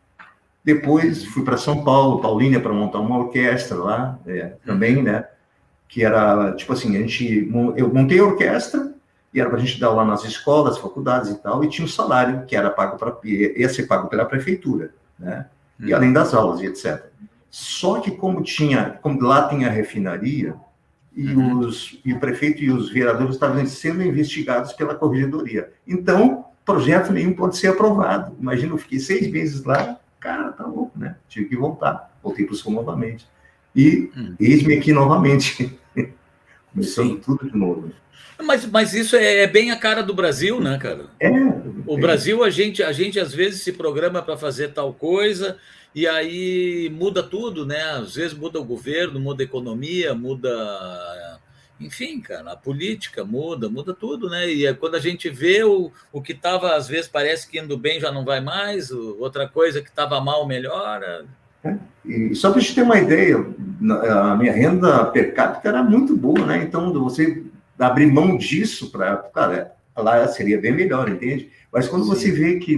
[0.63, 5.25] Depois fui para São Paulo, Paulínia, para montar uma orquestra lá, é, também, né?
[5.87, 8.93] Que era, tipo assim, a gente, eu montei a orquestra
[9.33, 11.89] e era para a gente dar lá nas escolas, faculdades e tal, e tinha um
[11.89, 15.45] salário que era pago para, ia ser pago pela prefeitura, né?
[15.79, 15.95] E hum.
[15.95, 17.05] além das aulas e etc.
[17.49, 20.55] Só que como tinha, como lá tem a refinaria,
[21.15, 21.59] e, uhum.
[21.59, 25.71] os, e o prefeito e os vereadores estavam sendo investigados pela corregedoria.
[25.85, 28.35] Então, projeto nenhum pode ser aprovado.
[28.39, 31.15] Imagina, eu fiquei seis meses lá, cara, tá louco, né?
[31.27, 32.11] Tive que voltar.
[32.21, 33.27] Voltei para o sul novamente.
[33.75, 34.35] E hum.
[34.39, 35.77] eis-me aqui novamente.
[36.73, 37.21] Começando Sim.
[37.23, 37.91] tudo de novo.
[38.41, 41.07] Mas, mas isso é, é bem a cara do Brasil, né, cara?
[41.19, 41.29] É.
[41.85, 42.01] O é.
[42.01, 45.57] Brasil, a gente, a gente às vezes se programa para fazer tal coisa
[45.93, 47.81] e aí muda tudo, né?
[47.91, 50.49] Às vezes muda o governo, muda a economia, muda
[51.79, 54.51] enfim, cara, a política muda, muda tudo, né?
[54.51, 57.77] E é quando a gente vê o, o que estava, às vezes, parece que indo
[57.77, 61.25] bem já não vai mais, outra coisa que estava mal melhora.
[61.63, 65.83] É, e só para a gente ter uma ideia, a minha renda per capita era
[65.83, 66.63] muito boa, né?
[66.63, 67.43] Então, você
[67.77, 69.17] abrir mão disso para.
[69.17, 71.49] Cara, lá seria bem melhor, entende?
[71.71, 72.09] Mas quando Sim.
[72.09, 72.75] você vê que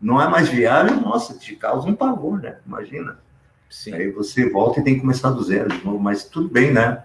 [0.00, 2.56] não é mais viável, nossa, te causa um pavor, né?
[2.66, 3.18] Imagina.
[3.68, 3.94] Sim.
[3.94, 7.02] Aí você volta e tem que começar do zero de novo, mas tudo bem, né?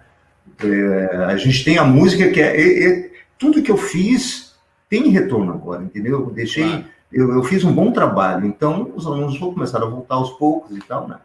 [0.64, 4.56] É, a gente tem a música que é, é, é, tudo que eu fiz
[4.90, 6.22] tem retorno agora, entendeu?
[6.22, 6.86] Eu deixei, claro.
[7.12, 10.76] eu, eu, fiz um bom trabalho, então os alunos vão começar a voltar aos poucos
[10.76, 11.18] e tal, né?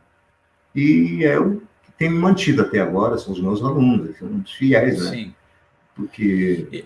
[0.74, 4.52] E é o que tem me mantido até agora, são os meus alunos, são os
[4.52, 5.10] fiéis, né?
[5.10, 5.34] Sim.
[5.94, 6.84] Porque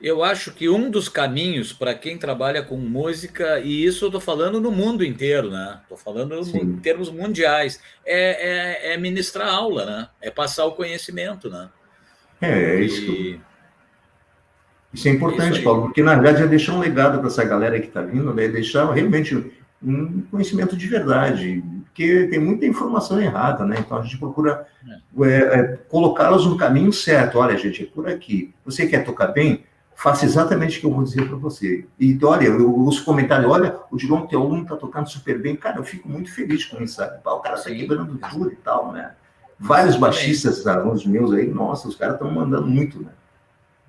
[0.00, 4.20] eu acho que um dos caminhos para quem trabalha com música, e isso eu estou
[4.20, 5.80] falando no mundo inteiro, né?
[5.82, 6.58] Estou falando Sim.
[6.58, 10.08] em termos mundiais, é, é, é, ministrar aula, né?
[10.20, 11.68] É passar o conhecimento, né?
[12.40, 13.10] É, é isso.
[13.10, 13.40] E...
[14.92, 17.78] Isso é importante, isso Paulo, porque na verdade é deixar um legado para essa galera
[17.78, 18.48] que está vindo, né?
[18.48, 23.76] deixar realmente um conhecimento de verdade, porque tem muita informação errada, né?
[23.78, 25.28] Então a gente procura é.
[25.28, 27.38] É, é colocá-los no caminho certo.
[27.38, 28.54] Olha, gente, é por aqui.
[28.64, 29.64] Você quer tocar bem?
[29.96, 31.86] faça exatamente o que eu vou dizer para você.
[31.98, 35.56] E olha, os comentários, olha, o Dilon teu aluno está tocando super bem.
[35.56, 37.18] Cara, eu fico muito feliz com isso, sabe?
[37.24, 39.14] O cara está quebrando tudo e tal, né?
[39.58, 43.10] Vários baixistas, alunos meus aí, nossa, os caras estão mandando muito, né?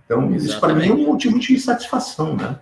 [0.06, 0.46] Então, exatamente.
[0.46, 2.58] isso para mim é um motivo de satisfação, né?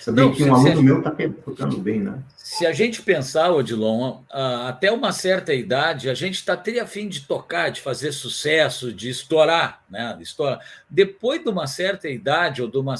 [0.00, 1.10] Saber Não, que um aluno meu está
[1.42, 2.22] tocando bem, né?
[2.36, 4.20] Se a gente pensar, Odilon,
[4.66, 8.92] até uma certa idade, a gente está até a fim de tocar, de fazer sucesso,
[8.92, 10.16] de estourar, né?
[10.20, 10.60] Estourar.
[10.90, 12.96] Depois de uma certa idade, ou de uma.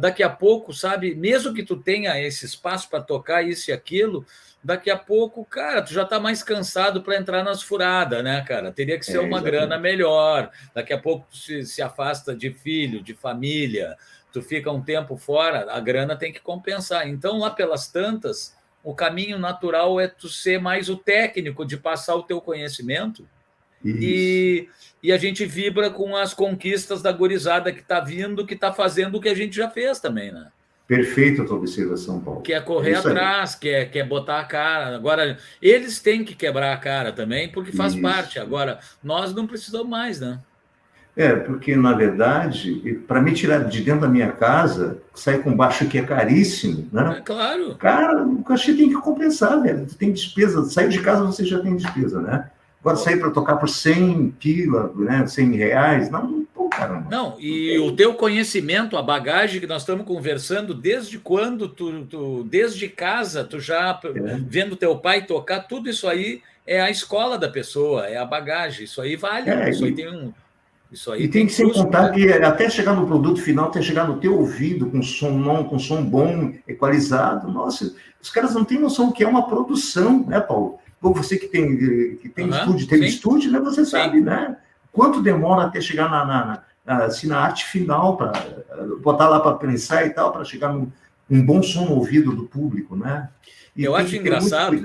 [0.00, 4.24] Daqui a pouco, sabe, mesmo que tu tenha esse espaço para tocar isso e aquilo,
[4.62, 8.70] daqui a pouco, cara, tu já está mais cansado para entrar nas furadas, né, cara?
[8.70, 10.50] Teria que ser é, uma grana melhor.
[10.74, 13.96] Daqui a pouco tu se, se afasta de filho, de família,
[14.32, 17.08] tu fica um tempo fora, a grana tem que compensar.
[17.08, 22.14] Então, lá pelas tantas, o caminho natural é tu ser mais o técnico, de passar
[22.14, 23.26] o teu conhecimento.
[23.82, 24.68] E,
[25.02, 29.16] e a gente vibra com as conquistas da gorizada que está vindo, que está fazendo
[29.16, 30.50] o que a gente já fez também, né?
[30.90, 32.40] Perfeita a tua observação, Paulo.
[32.40, 34.96] Quer correr é atrás, quer, quer botar a cara.
[34.96, 38.02] Agora, eles têm que quebrar a cara também, porque faz isso.
[38.02, 38.40] parte.
[38.40, 40.40] Agora, nós não precisamos mais, né?
[41.16, 45.86] É, porque, na verdade, para me tirar de dentro da minha casa, sair com baixo
[45.86, 47.18] que é caríssimo, né?
[47.18, 47.76] É claro.
[47.76, 49.86] Cara, o cachê tem que compensar, velho.
[49.96, 52.50] Tem despesa, sair de casa você já tem despesa, né?
[52.80, 55.24] Agora sair para tocar por 100 pila, né?
[55.24, 57.08] 100 reais, não, caramba.
[57.10, 62.44] Não, e o teu conhecimento, a bagagem que nós estamos conversando, desde quando tu, tu
[62.44, 64.10] desde casa, tu já é.
[64.46, 68.84] vendo teu pai tocar, tudo isso aí é a escola da pessoa, é a bagagem,
[68.84, 70.32] isso aí vale, é, isso aí tem um
[70.92, 74.08] isso aí e tem, que se contar que até chegar no produto final, até chegar
[74.08, 78.80] no teu ouvido, com som não, com som bom, equalizado, nossa, os caras não têm
[78.80, 80.78] noção do que é uma produção, né, Paulo?
[81.00, 81.76] Você que tem,
[82.16, 83.60] que tem uhum, estúdio, tem estúdio, né?
[83.60, 83.90] Você sim.
[83.92, 84.56] sabe, né?
[84.92, 88.32] Quanto demora até chegar na, na, na, assim, na arte final, para
[89.00, 90.90] botar lá para pensar e tal, para chegar num
[91.30, 93.28] um bom som no ouvido do público, né?
[93.76, 94.76] E eu acho engraçado.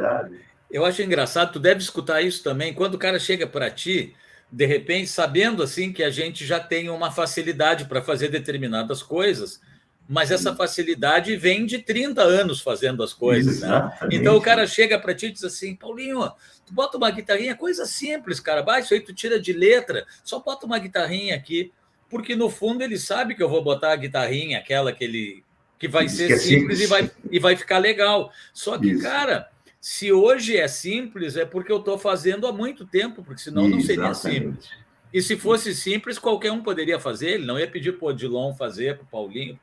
[0.69, 4.13] Eu acho engraçado, tu deve escutar isso também, quando o cara chega para ti
[4.51, 9.59] de repente, sabendo assim que a gente já tem uma facilidade para fazer determinadas coisas,
[10.07, 13.91] mas essa facilidade vem de 30 anos fazendo as coisas, né?
[14.11, 16.31] Então o cara chega para ti e diz assim: Paulinho,
[16.65, 20.39] tu bota uma guitarrinha, coisa simples, cara, vai, isso aí tu tira de letra, só
[20.39, 21.71] bota uma guitarrinha aqui,
[22.09, 25.43] porque no fundo ele sabe que eu vou botar a guitarrinha, aquela que ele
[25.77, 28.31] que vai ser que simples, simples, E, vai, e vai ficar legal.
[28.53, 29.03] Só que, isso.
[29.03, 29.49] cara,
[29.79, 33.81] se hoje é simples, é porque eu estou fazendo há muito tempo, porque senão não
[33.81, 34.69] seria simples.
[35.13, 38.53] E se fosse simples, qualquer um poderia fazer, ele não ia pedir para o Odilon
[38.53, 39.59] fazer, para o Paulinho,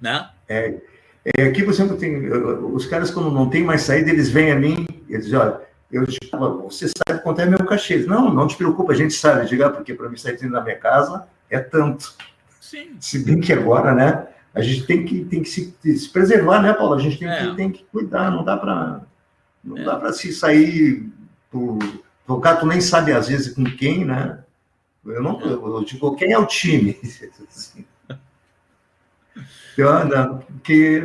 [0.00, 0.30] né?
[0.48, 0.74] É,
[1.36, 2.30] é, aqui você não tem.
[2.30, 6.04] Os caras, quando não tem mais saída, eles vêm a mim e dizem: olha, eu
[6.64, 7.98] você sabe quanto é meu cachê?
[7.98, 9.46] Não, não te preocupa, a gente sabe.
[9.46, 12.14] Diga, porque para mim sair dentro da minha casa é tanto.
[12.60, 12.96] Sim.
[13.00, 14.26] Se bem que agora, né?
[14.54, 16.94] A gente tem que, tem que se, se preservar, né, Paulo?
[16.94, 17.46] A gente tem, é.
[17.46, 19.02] que, tem que cuidar, não dá para
[19.62, 19.84] não é.
[19.84, 21.08] dá para se sair
[21.50, 21.78] por
[22.26, 24.38] tocar, tu nem sabe às vezes com quem, né?
[25.04, 26.98] Eu não, eu digo, quem é o time?
[30.56, 31.02] porque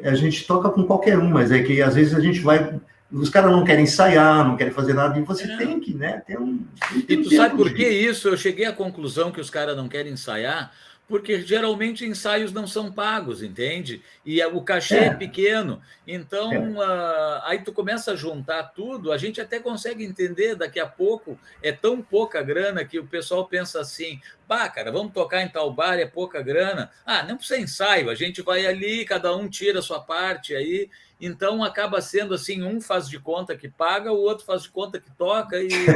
[0.00, 2.78] é, a gente toca com qualquer um, mas é que às vezes a gente vai
[3.12, 5.56] os caras não querem ensaiar, não querem fazer nada, e você é.
[5.56, 6.22] tem que, né?
[6.26, 6.60] Ter um,
[7.06, 8.28] tem e tu sabe por que isso?
[8.28, 10.72] Eu cheguei à conclusão que os caras não querem ensaiar,
[11.12, 14.02] porque geralmente ensaios não são pagos, entende?
[14.24, 15.78] E o cachê é, é pequeno.
[16.06, 16.58] Então, é.
[16.58, 21.38] Uh, aí tu começa a juntar tudo, a gente até consegue entender daqui a pouco,
[21.62, 25.70] é tão pouca grana que o pessoal pensa assim: pá, cara, vamos tocar em tal
[25.70, 26.90] bar, é pouca grana.
[27.04, 30.88] Ah, não precisa ensaio, a gente vai ali, cada um tira a sua parte aí
[31.24, 34.98] então acaba sendo assim, um faz de conta que paga, o outro faz de conta
[34.98, 35.68] que toca e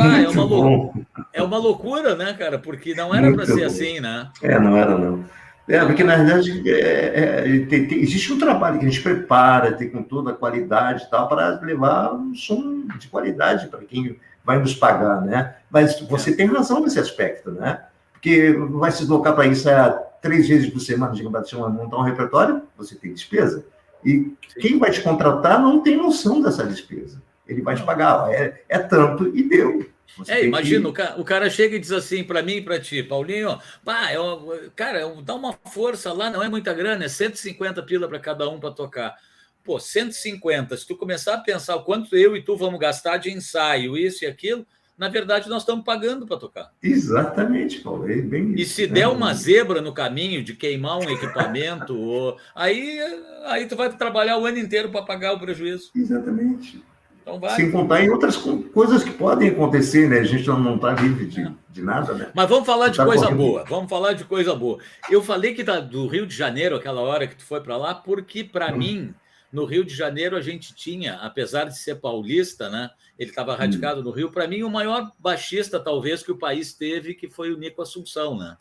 [0.00, 1.04] ah, é, uma loucura,
[1.36, 2.58] é uma loucura, né, cara?
[2.58, 4.28] Porque não era para ser assim, né?
[4.42, 5.24] É, não era não.
[5.68, 9.72] É, porque na verdade é, é, tem, tem, existe um trabalho que a gente prepara,
[9.72, 14.16] tem com toda a qualidade e tal, para levar um som de qualidade para quem
[14.44, 15.56] vai nos pagar, né?
[15.68, 16.34] Mas você é.
[16.34, 17.82] tem razão nesse aspecto, né?
[18.12, 22.62] Porque vai se deslocar para ensaiar três vezes por semana, digamos assim, montar um repertório,
[22.78, 23.66] você tem despesa.
[24.04, 27.20] E quem vai te contratar não tem noção dessa despesa.
[27.46, 29.84] Ele vai te pagar, é, é tanto e deu.
[30.16, 31.02] Você é, imagina, que...
[31.20, 35.00] o, cara, chega e diz assim para mim e para ti, Paulinho, pá, eu, cara,
[35.00, 38.58] eu, dá uma força lá, não é muita grana, é 150 pila para cada um
[38.58, 39.14] para tocar.
[39.64, 43.30] Pô, 150, se tu começar a pensar o quanto eu e tu vamos gastar de
[43.30, 44.64] ensaio, isso e aquilo,
[44.96, 46.72] na verdade, nós estamos pagando para tocar.
[46.82, 48.10] Exatamente, Paulo.
[48.10, 52.38] É bem e se der uma zebra no caminho de queimar um equipamento, ou...
[52.54, 52.98] aí,
[53.44, 55.90] aí tu vai trabalhar o ano inteiro para pagar o prejuízo.
[55.94, 56.82] Exatamente.
[57.26, 57.56] Então vai.
[57.56, 60.20] Sem contar em outras coisas que podem acontecer, né?
[60.20, 62.30] A gente não está livre de, de, nada, né?
[62.32, 63.38] Mas vamos falar de tá coisa correndo.
[63.38, 63.64] boa.
[63.64, 64.78] Vamos falar de coisa boa.
[65.10, 67.96] Eu falei que tá do Rio de Janeiro, aquela hora que tu foi para lá,
[67.96, 68.78] porque para hum.
[68.78, 69.14] mim
[69.52, 72.90] no Rio de Janeiro a gente tinha, apesar de ser paulista, né?
[73.18, 73.56] Ele estava hum.
[73.56, 74.04] radicado hum.
[74.04, 74.30] no Rio.
[74.30, 78.38] Para mim, o maior baixista, talvez, que o país teve, que foi o Nico Assunção,
[78.38, 78.56] né?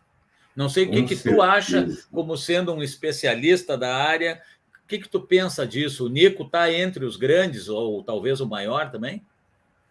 [0.56, 4.42] Não sei o que, que tu acha, como sendo um especialista da área,
[4.86, 6.06] o que, que tu pensa disso?
[6.06, 9.24] O Nico está entre os grandes, ou talvez o maior também?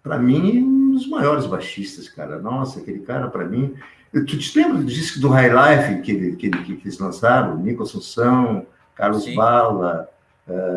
[0.02, 2.38] Para mim, um dos maiores baixistas, cara.
[2.38, 3.74] Nossa, aquele cara, para mim.
[4.12, 7.58] Tu te lembra do disco do High Life que, que, que, que eles lançaram?
[7.58, 8.64] Nico Assunção,
[8.94, 9.34] Carlos Sim.
[9.34, 10.08] Bala,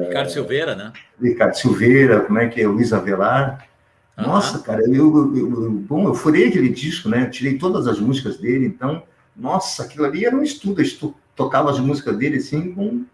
[0.08, 0.94] Ricardo Silveira, né?
[1.22, 2.68] Ricardo Silveira, como é que é?
[2.68, 3.68] Luiz Avelar.
[4.16, 7.28] Nossa, cara, eu, eu, eu, bom, eu furei aquele disco, né?
[7.28, 9.04] Tirei todas as músicas dele, então,
[9.36, 10.82] nossa, aquilo ali era um estudo.
[10.82, 13.06] Eu tocava as músicas dele assim com,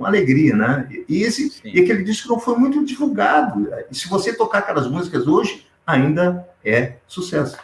[0.00, 0.88] com alegria, né?
[1.06, 3.68] E, esse, e aquele disco não foi muito divulgado.
[3.90, 7.58] E se você tocar aquelas músicas hoje, ainda é sucesso.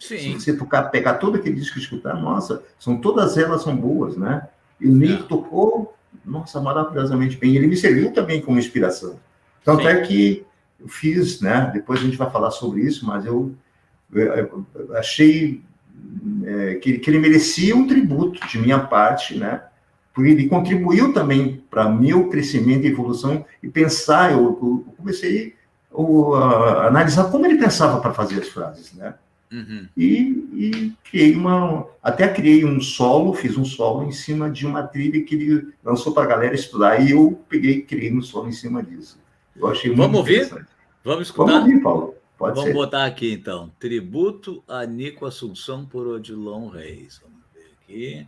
[0.00, 0.16] Sim.
[0.16, 4.16] Se você tocar, pegar todo aquele disco e escutar, nossa, são todas elas são boas,
[4.16, 4.48] né?
[4.80, 5.26] E o Nick é.
[5.26, 7.54] tocou nossa, maravilhosamente bem.
[7.54, 9.20] Ele me serviu também como inspiração.
[9.62, 9.88] Tanto Sim.
[9.88, 10.46] é que
[10.80, 11.70] eu fiz, né?
[11.74, 13.54] Depois a gente vai falar sobre isso, mas eu,
[14.14, 15.62] eu, eu achei
[16.42, 19.62] é, que, que, ele merecia um tributo de minha parte, né?
[20.18, 24.32] Ele contribuiu também para meu crescimento e evolução e pensar.
[24.32, 25.54] Eu, eu comecei
[25.92, 29.14] a analisar como ele pensava para fazer as frases, né?
[29.52, 29.88] Uhum.
[29.96, 31.86] E, e, criei uma.
[32.02, 36.12] Até criei um solo, fiz um solo em cima de uma trilha que ele lançou
[36.12, 39.18] para a galera estudar, e eu peguei e criei um solo em cima disso.
[39.54, 40.48] Eu achei Vamos ouvir?
[41.04, 41.52] Vamos escutar?
[41.52, 42.14] Vamos ouvir, Paulo.
[42.36, 42.74] Pode Vamos ser.
[42.74, 43.72] botar aqui então.
[43.78, 47.20] Tributo a Nico Assunção por Odilon Reis.
[47.22, 48.26] Vamos ver aqui.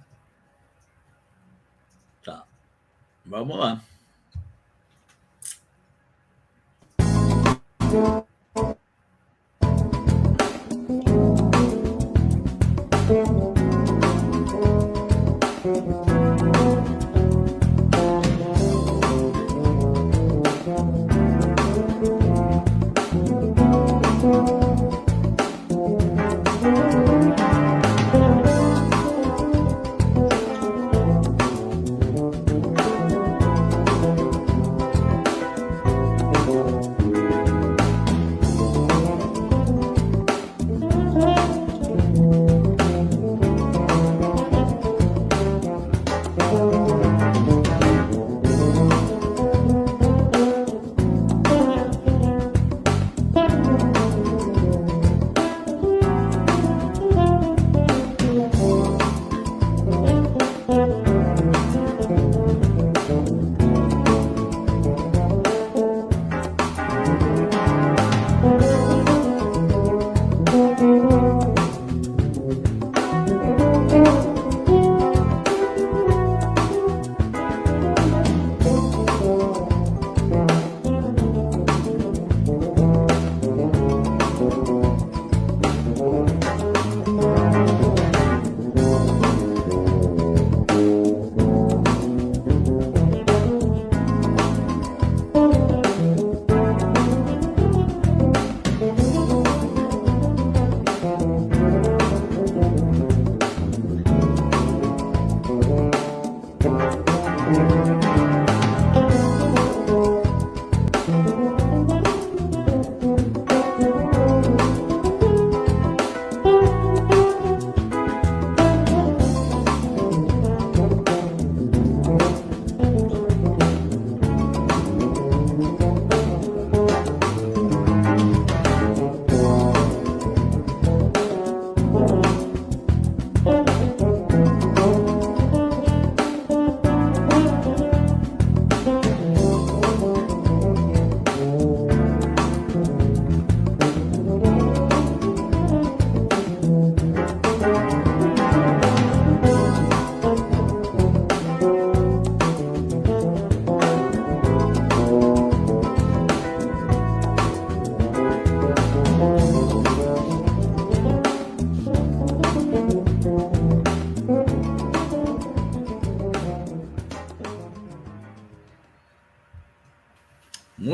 [2.24, 2.46] Tá.
[3.28, 3.80] Vamos lá.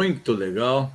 [0.09, 0.93] Muito legal.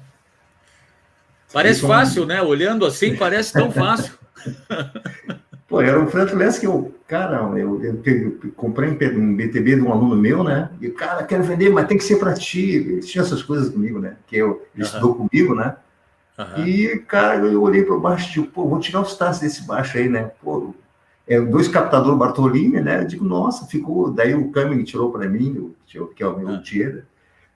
[1.52, 2.42] Parece fácil, né?
[2.42, 4.14] Olhando assim, parece tão fácil.
[5.68, 9.92] Pô, era um fretless que eu, cara, eu, eu, eu, comprei um BTB de um
[9.92, 10.72] aluno meu, né?
[10.82, 12.72] E, cara, quero vender, mas tem que ser para ti.
[12.72, 14.16] Ele tinha essas coisas comigo, né?
[14.26, 15.76] Que eu, ele estudou comigo, né?
[16.40, 16.66] Uhum.
[16.66, 19.96] E, cara, eu olhei para baixo e digo, pô, vou tirar os taços desse baixo
[20.00, 20.32] aí, né?
[20.42, 20.74] Pô,
[21.28, 23.02] é, dois captadores Bartolini, né?
[23.02, 24.10] Eu digo, nossa, ficou.
[24.10, 26.62] Daí o Caminho tirou para mim, que é o meu uhum.
[26.64, 27.06] tira.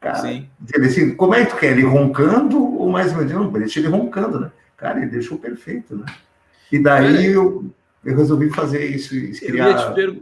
[0.04, 0.50] Cara, Sim.
[0.76, 1.72] ele assim, como é que tu quer?
[1.72, 3.32] Ele roncando ou mais ou menos?
[3.32, 4.52] Não, deixa ele roncando, né?
[4.76, 6.06] Cara, ele deixou perfeito, né?
[6.70, 7.72] E daí eu,
[8.04, 9.16] eu resolvi fazer isso.
[9.40, 9.66] Criar...
[9.66, 10.18] Eu, ia te per...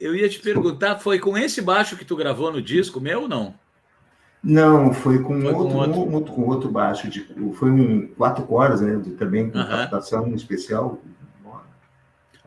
[0.00, 3.28] eu ia te perguntar, foi com esse baixo que tu gravou no disco meu ou
[3.28, 3.54] não?
[4.42, 6.14] Não, foi com, foi outro, com outro...
[6.14, 8.98] outro, com outro baixo, de, foi um quatro cordas, né?
[9.18, 9.68] Também com uh -huh.
[9.68, 10.98] captação especial.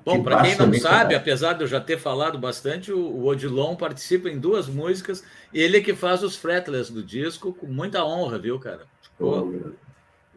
[0.05, 4.29] Bom, para quem não sabe, apesar de eu já ter falado bastante, o Odilon participa
[4.29, 5.23] em duas músicas
[5.55, 8.81] ele é que faz os fretless do disco com muita honra, viu, cara?
[9.17, 9.51] Pô,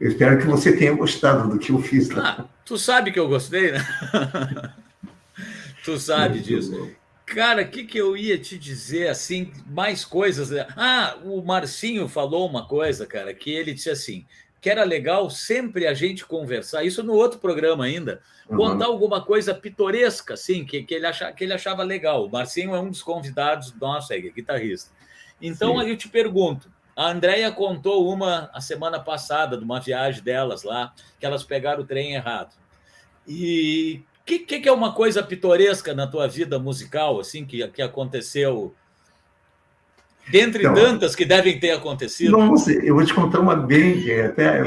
[0.00, 2.36] eu espero que você tenha gostado do que eu fiz lá.
[2.38, 3.84] Ah, tu sabe que eu gostei, né?
[5.84, 6.70] tu sabe Muito disso.
[6.70, 6.90] Bom.
[7.26, 10.50] Cara, o que, que eu ia te dizer assim, mais coisas.
[10.50, 10.66] Né?
[10.76, 14.24] Ah, o Marcinho falou uma coisa, cara, que ele disse assim:
[14.60, 18.56] que era legal sempre a gente conversar, isso no outro programa ainda, uhum.
[18.56, 22.26] contar alguma coisa pitoresca, assim, que, que, ele achava, que ele achava legal.
[22.26, 24.90] O Marcinho é um dos convidados nosso, é guitarrista.
[25.40, 25.80] Então, Sim.
[25.82, 30.64] aí eu te pergunto, a Andrea contou uma a semana passada, de uma viagem delas
[30.64, 32.56] lá, que elas pegaram o trem errado.
[33.26, 37.80] E o que, que, é uma coisa pitoresca na tua vida musical, assim, que, que
[37.80, 38.74] aconteceu
[40.30, 42.32] dentre então, tantas que devem ter acontecido?
[42.32, 44.62] Não sei, eu vou te contar uma bem que é até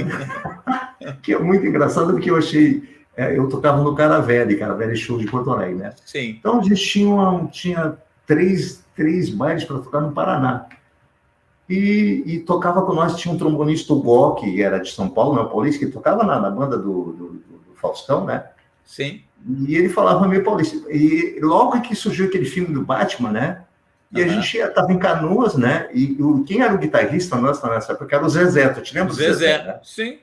[1.21, 5.27] que é muito engraçada porque eu achei é, eu tocava no Caravelle, Caravelle Show de
[5.27, 5.93] Porto Alegre, né?
[6.05, 6.37] Sim.
[6.39, 10.65] Então a gente tinha, uma, tinha três, três bailes para tocar no Paraná.
[11.69, 15.35] E, e, tocava com nós, tinha um trombonista, o Gó, que era de São Paulo,
[15.35, 18.45] né, o Paulista, que tocava na, na banda do, do, do, Faustão, né?
[18.85, 19.21] Sim.
[19.67, 20.77] E ele falava meio paulista.
[20.91, 23.63] E logo que surgiu aquele filme do Batman, né?
[24.13, 24.29] E uhum.
[24.29, 25.87] a gente estava em Canoas, né?
[25.93, 29.13] E o, quem era o guitarrista nosso nessa época era o Zezé, tu te lembra?
[29.13, 29.79] Zezé, Zezé né?
[29.83, 30.19] sim.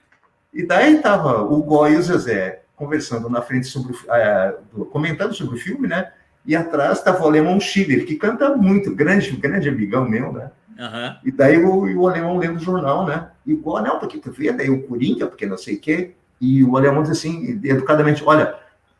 [0.53, 5.57] E daí tava o Gó e o Zezé conversando na frente sobre, uh, comentando sobre
[5.57, 6.13] o filme, né?
[6.47, 10.51] E atrás estava o Alemão Schiller, que canta muito, grande, grande amigão meu, né?
[10.79, 11.17] Uhum.
[11.25, 13.31] E daí o, o, alemão lendo o jornal, né?
[13.45, 16.15] E o não, porque tu vê, daí o Corinthians, porque não sei o quê.
[16.41, 18.55] E o alemão diz assim, educadamente, olha,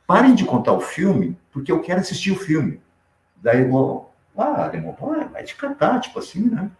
[0.05, 2.81] parem de contar o filme, porque eu quero assistir o filme.
[3.41, 4.08] Daí o
[4.41, 4.97] ah, alemão,
[5.33, 6.71] vai te cantar, tipo assim, né?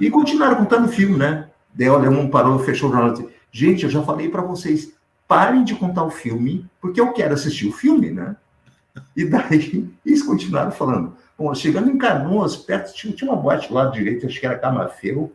[0.00, 1.48] E continuaram contando o filme, né?
[1.72, 4.92] Daí o alemão parou, fechou o jornal e disse, gente, eu já falei para vocês,
[5.26, 8.36] parem de contar o filme, porque eu quero assistir o filme, né?
[9.16, 11.16] E daí eles continuaram falando.
[11.36, 15.32] Bom, chegando em Canoas, perto tinha, tinha uma boate lá direito, acho que era Camafeu.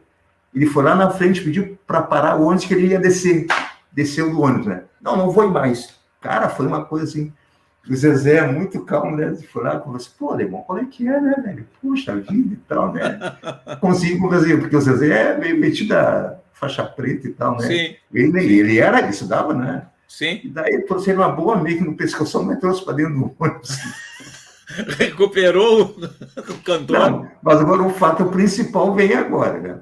[0.54, 3.48] Ele foi lá na frente, pediu para parar o ônibus que ele ia descer.
[3.92, 4.84] Desceu do ônibus, né?
[5.02, 5.94] Não, não vou mais.
[6.22, 7.34] Cara, foi uma coisa assim.
[7.90, 9.28] O Zezé é muito calmo, né?
[9.28, 11.68] Ele foi lá e falou assim: pô, alemão, qual é que é, né, velho?
[11.82, 13.20] Puxa vida e tal, né?
[13.82, 17.66] Consegui convencer, porque o Zezé é meio metido a faixa preta e tal, né?
[17.66, 17.96] Sim.
[18.14, 19.88] Ele, ele era, ele estudava, né?
[20.08, 20.40] Sim.
[20.44, 23.78] E daí trouxe uma boa meio no pescoço, mas trouxe para dentro do ônibus.
[24.98, 25.96] Recuperou
[26.38, 27.00] o cantor.
[27.00, 29.80] Não, mas agora o fato principal vem agora, né?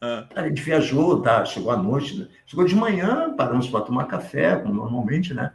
[0.00, 0.26] Ah.
[0.34, 1.44] A gente viajou, tá?
[1.44, 2.28] Chegou à noite, né?
[2.46, 5.52] chegou de manhã, paramos para tomar café, normalmente, né?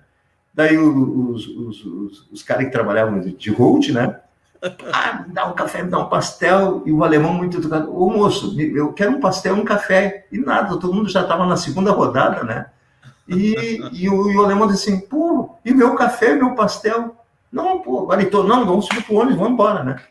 [0.57, 4.19] Daí os, os, os, os caras que trabalhavam de, hold, né?
[4.91, 6.81] Ah, me dá um café, me dá um pastel.
[6.83, 7.95] E o alemão muito educado.
[7.95, 10.25] Ô moço, eu quero um pastel, um café.
[10.31, 12.65] E nada, todo mundo já estava na segunda rodada, né?
[13.27, 17.15] E, e, o, e o alemão disse assim: pô, e meu café, meu pastel?
[17.51, 20.01] Não, pô, agora então, não, vamos subir pro ônibus, vamos embora, né?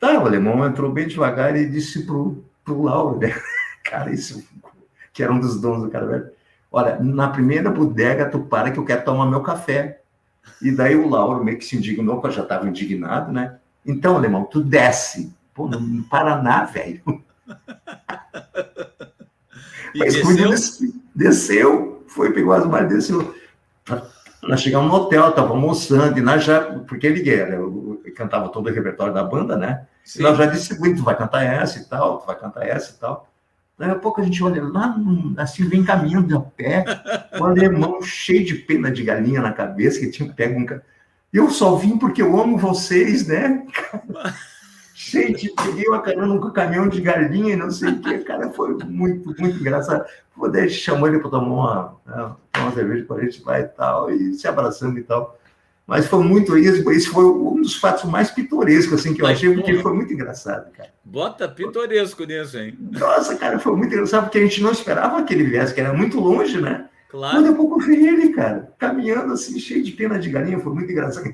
[0.00, 3.38] Tá, o alemão entrou bem devagar e disse pro, pro Lauro, né?
[3.84, 4.42] cara, isso,
[5.12, 6.30] que era um dos donos do cara velho,
[6.76, 10.02] olha, na primeira bodega tu para que eu quero tomar meu café.
[10.60, 13.56] E daí o Lauro meio que se indignou, porque eu já estava indignado, né?
[13.84, 15.34] Então, alemão, tu desce.
[15.54, 17.00] Pô, no Paraná, velho.
[19.96, 20.92] Mas desceu?
[21.14, 23.34] desceu, foi, pegou as malas, desceu.
[24.42, 28.50] Nós chegamos no hotel, tava almoçando, e nós já, porque ele era, eu, eu cantava
[28.50, 29.86] todo o repertório da banda, né?
[30.04, 30.20] Sim.
[30.20, 32.94] E nós já disse, tu vai cantar essa e tal, tu vai cantar essa e
[32.98, 33.26] tal.
[33.78, 34.96] Daí a pouco a gente olha lá,
[35.36, 36.84] assim, vem caminhando de pé,
[37.38, 40.66] o alemão cheio de pena de galinha na cabeça, que tinha pego um.
[41.32, 43.66] Eu só vim porque eu amo vocês, né?
[44.94, 48.50] Gente, peguei uma carona com um caminhão de galinha e não sei o que, cara,
[48.50, 50.06] foi muito, muito engraçado.
[50.50, 54.10] deixar chamou ele para tomar uma, né, uma cerveja com a gente lá e tal,
[54.10, 55.38] e se abraçando e tal.
[55.86, 59.54] Mas foi muito isso, esse foi um dos fatos mais pitorescos assim que eu achei,
[59.54, 60.90] porque foi muito engraçado, cara.
[61.04, 62.76] Bota pitoresco nisso, hein?
[62.90, 65.92] Nossa, cara, foi muito engraçado, porque a gente não esperava que ele viesse, que era
[65.92, 66.88] muito longe, né?
[67.08, 67.36] Claro.
[67.36, 70.90] Quando pouco eu vi ele, cara, caminhando assim, cheio de pena de galinha, foi muito
[70.90, 71.32] engraçado.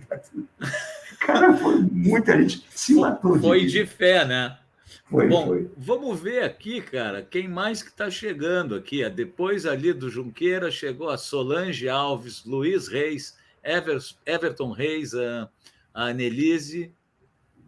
[1.21, 3.39] Cara, foi muita gente se matou.
[3.39, 4.57] Foi de, de fé, né?
[5.09, 5.71] Foi, Bom, foi.
[5.77, 9.09] vamos ver aqui, cara, quem mais que está chegando aqui.
[9.09, 15.49] Depois ali do Junqueira chegou a Solange Alves, Luiz Reis, Ever, Everton Reis, a,
[15.95, 16.93] a Anelise,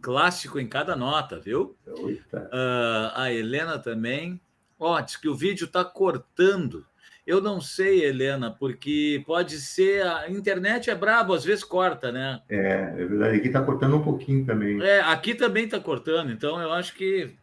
[0.01, 1.75] clássico em cada nota, viu?
[1.87, 4.39] Uh, a Helena também.
[4.79, 6.85] Ó, diz que o vídeo está cortando.
[7.25, 10.05] Eu não sei, Helena, porque pode ser.
[10.05, 12.39] A internet é brabo, às vezes corta, né?
[12.47, 13.37] É, é verdade.
[13.37, 14.79] Aqui está cortando um pouquinho também.
[14.83, 17.33] É, aqui também está cortando, então eu acho que.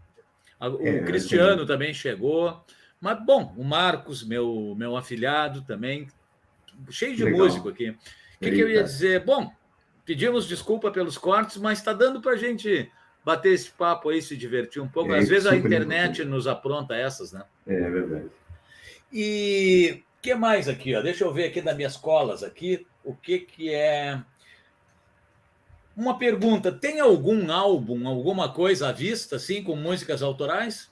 [0.60, 2.64] O é, Cristiano também chegou.
[3.00, 6.06] Mas, bom, o Marcos, meu, meu afilhado também,
[6.88, 7.40] cheio de Legal.
[7.40, 7.96] músico aqui.
[8.42, 9.24] O que, que, eu ia dizer?
[9.24, 9.52] Bom,
[10.04, 12.90] pedimos desculpa pelos cortes, mas está dando para a gente
[13.24, 15.12] bater esse papo aí, se divertir um pouco.
[15.12, 17.44] É, Às vezes a internet nos apronta essas, né?
[17.68, 18.30] É, é verdade.
[19.12, 20.92] E o que mais aqui?
[20.96, 21.00] Ó?
[21.00, 24.20] Deixa eu ver aqui das minhas colas aqui, o que, que é.
[25.96, 30.91] Uma pergunta: tem algum álbum, alguma coisa à vista, assim, com músicas autorais?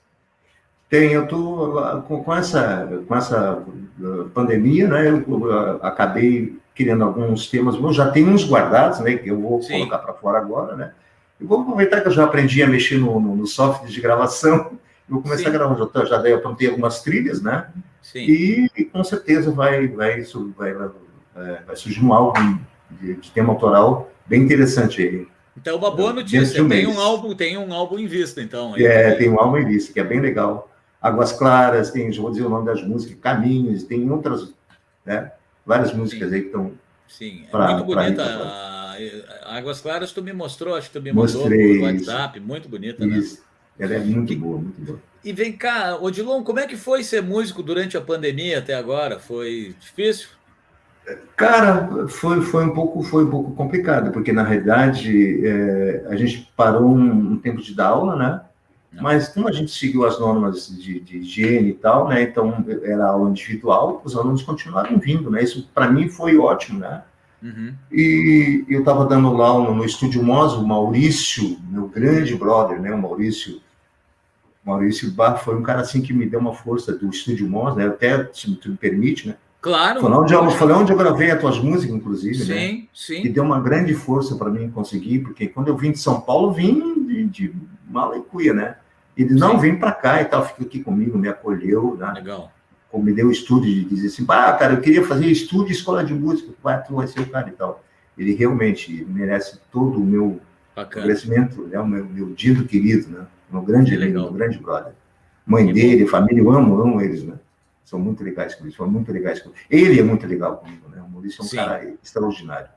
[0.91, 3.63] Tem, eu tô com, essa com essa
[3.97, 5.07] uh, pandemia, né?
[5.07, 9.15] Eu, acabei criando alguns temas, eu já tenho uns guardados, né?
[9.15, 9.71] Que eu vou Sim.
[9.71, 10.91] colocar para fora agora, né?
[11.39, 14.73] E vou aproveitar que eu já aprendi a mexer no, no, no software de gravação.
[15.07, 15.49] Vou começar Sim.
[15.49, 15.89] a gravar.
[15.93, 17.67] Já, já dei, aprontei algumas trilhas, né?
[18.01, 18.25] Sim.
[18.29, 20.21] E, e, com certeza vai, vai,
[20.57, 20.89] vai, vai,
[21.35, 22.57] é, vai surgir um álbum
[22.91, 25.27] de, de, tema autoral bem interessante aí.
[25.57, 26.63] Então, uma boa notícia.
[26.63, 28.73] Um tem um álbum, tem um álbum em vista, então.
[28.77, 30.70] É, tem um álbum em vista, que é bem legal.
[31.01, 34.53] Águas Claras, tem, vou dizer o nome das músicas, Caminhos, tem outras,
[35.05, 35.31] né?
[35.65, 36.35] Várias músicas Sim.
[36.35, 36.71] aí que estão.
[37.07, 38.23] Sim, é pra, muito bonita.
[38.23, 38.71] A...
[39.57, 43.17] Águas Claras, tu me mostrou, acho que tu me mostrou no WhatsApp, muito bonita, né?
[43.17, 43.37] isso.
[43.37, 43.85] né?
[43.85, 44.99] Ela é muito boa, muito boa.
[45.23, 49.19] E vem cá, Odilon, como é que foi ser músico durante a pandemia até agora?
[49.19, 50.29] Foi difícil?
[51.35, 56.51] Cara, foi, foi, um, pouco, foi um pouco complicado, porque na realidade é, a gente
[56.55, 58.41] parou um, um, tempo de dar aula, né?
[58.91, 59.03] Não.
[59.03, 62.23] Mas como a gente seguiu as normas de, de, higiene e tal, né?
[62.23, 65.43] Então era aula individual, os alunos continuaram vindo, né?
[65.43, 67.03] Isso para mim foi ótimo, né?
[67.41, 67.73] Uhum.
[67.91, 72.93] E eu estava dando aula no, no Estúdio Mos, o Maurício, meu grande brother, né?
[72.93, 73.61] O Maurício
[74.63, 77.87] Maurício Bar foi um cara assim que me deu uma força do Estúdio Mons, né?
[77.87, 79.35] Até, se tu me permite, né?
[79.59, 80.01] Claro.
[80.01, 82.59] Foi onde, eu, foi onde eu gravei as tuas músicas, inclusive, sim, né?
[82.59, 83.25] Sim, sim.
[83.25, 86.51] E deu uma grande força para mim conseguir, porque quando eu vim de São Paulo,
[86.51, 87.55] vim de, de
[87.87, 88.75] mala e cuia, né?
[89.17, 92.11] Ele não vem para cá e tal, fica aqui comigo, me acolheu, né?
[92.13, 92.51] Legal.
[92.89, 96.13] Como me deu estúdio de dizer assim, ah, cara, eu queria fazer estúdio escola de
[96.13, 97.83] música, vai, tu vai ser o cara e tal.
[98.17, 100.41] Ele realmente merece todo o meu
[100.75, 101.05] Bacana.
[101.05, 101.79] crescimento, né?
[101.79, 103.25] O meu, meu dito querido, né?
[103.49, 104.93] Meu grande amigo, meu grande brother.
[105.45, 106.09] Mãe que dele, bom.
[106.09, 107.35] família, eu amo, amo eles, né?
[107.83, 109.59] São muito legais comigo, são muito legais comigo.
[109.69, 111.01] Ele é muito legal comigo, né?
[111.01, 111.55] O Maurício é um Sim.
[111.57, 112.69] cara extraordinário.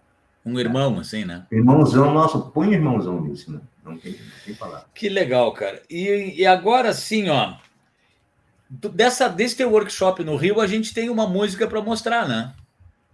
[0.44, 1.46] Um irmão, assim, né?
[1.50, 3.60] Irmãozão, nossa, põe irmãozão nisso, né?
[3.84, 4.86] Não tem, não tem palavra.
[4.94, 5.82] Que legal, cara.
[5.88, 7.54] E, e agora sim, ó.
[8.68, 12.52] Dessa, desse teu workshop no Rio, a gente tem uma música para mostrar, né?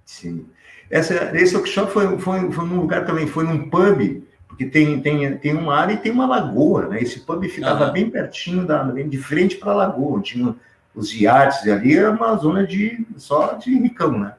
[0.04, 0.46] Sim.
[0.88, 4.22] Essa, esse workshop foi, foi, foi num lugar também, foi num pub
[4.60, 7.00] porque tem, tem, tem uma área e tem uma lagoa, né?
[7.00, 7.92] Esse pub ficava uhum.
[7.92, 10.54] bem pertinho, da, de frente para a lagoa, tinha
[10.94, 14.34] os iates ali, era uma zona de só de ricão, né?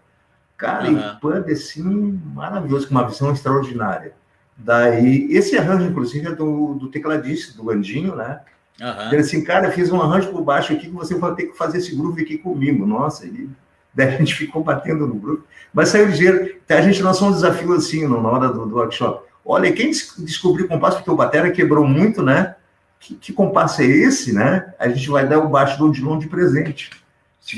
[0.62, 1.00] Cara, uhum.
[1.00, 4.14] e pub assim, maravilhoso, com uma visão extraordinária.
[4.56, 8.42] Daí, esse arranjo, inclusive, é do, do tecladista, do Landinho, né?
[8.80, 9.08] Uhum.
[9.12, 11.58] Ele assim, cara, eu fiz um arranjo por baixo aqui que você vai ter que
[11.58, 12.86] fazer esse groove aqui comigo.
[12.86, 13.50] Nossa, ele...
[13.94, 15.42] Daí a gente ficou batendo no groove.
[15.74, 16.56] Mas saiu ligeiro.
[16.70, 19.28] A gente lançou um desafio assim na hora do, do workshop.
[19.44, 22.56] Olha, quem descobriu o compasso, porque o Batera quebrou muito, né?
[23.00, 24.74] Que, que, compasso é esse, né?
[24.80, 26.92] A gente vai dar o baixo do Odilon de presente.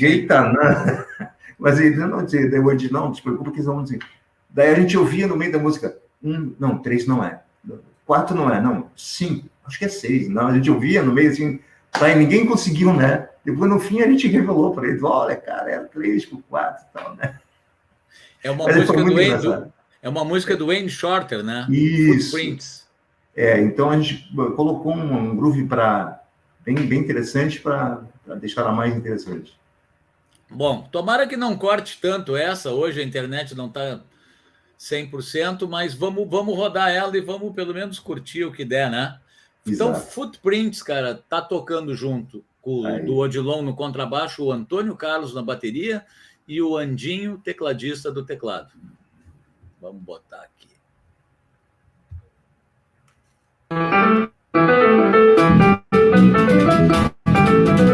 [0.00, 1.04] Eita, né?
[1.58, 4.00] Mas ele não dizia, daí o não se preocupa que eles vão dizer.
[4.50, 7.40] Daí a gente ouvia no meio da música, um, não, três não é,
[8.06, 10.28] quatro não é, não, cinco, acho que é seis.
[10.28, 11.58] Não, a gente ouvia no meio assim,
[11.90, 13.28] tá, e ninguém conseguiu, né?
[13.44, 16.98] Depois, no fim, a gente revelou para eles, olha, cara, era três por quatro e
[16.98, 17.38] tal, né?
[18.42, 19.72] É uma Mas música do Edu,
[20.04, 21.66] é uma música do Wayne Shorter, né?
[21.70, 22.30] Isso.
[22.30, 22.84] Footprints.
[23.34, 26.22] É, então a gente colocou um groove para
[26.64, 28.02] bem, bem interessante para
[28.38, 29.58] deixar ela mais interessante.
[30.50, 32.70] Bom, tomara que não corte tanto essa.
[32.70, 34.00] Hoje a internet não está
[34.78, 39.18] 100%, mas vamos, vamos rodar ela e vamos pelo menos curtir o que der, né?
[39.66, 40.06] Então, Exato.
[40.10, 45.42] Footprints, cara, tá tocando junto com o do Odilon no contrabaixo, o Antônio Carlos na
[45.42, 46.04] bateria
[46.46, 48.72] e o Andinho, tecladista do teclado.
[49.80, 50.68] Vamos botar aqui.
[56.14, 57.93] Música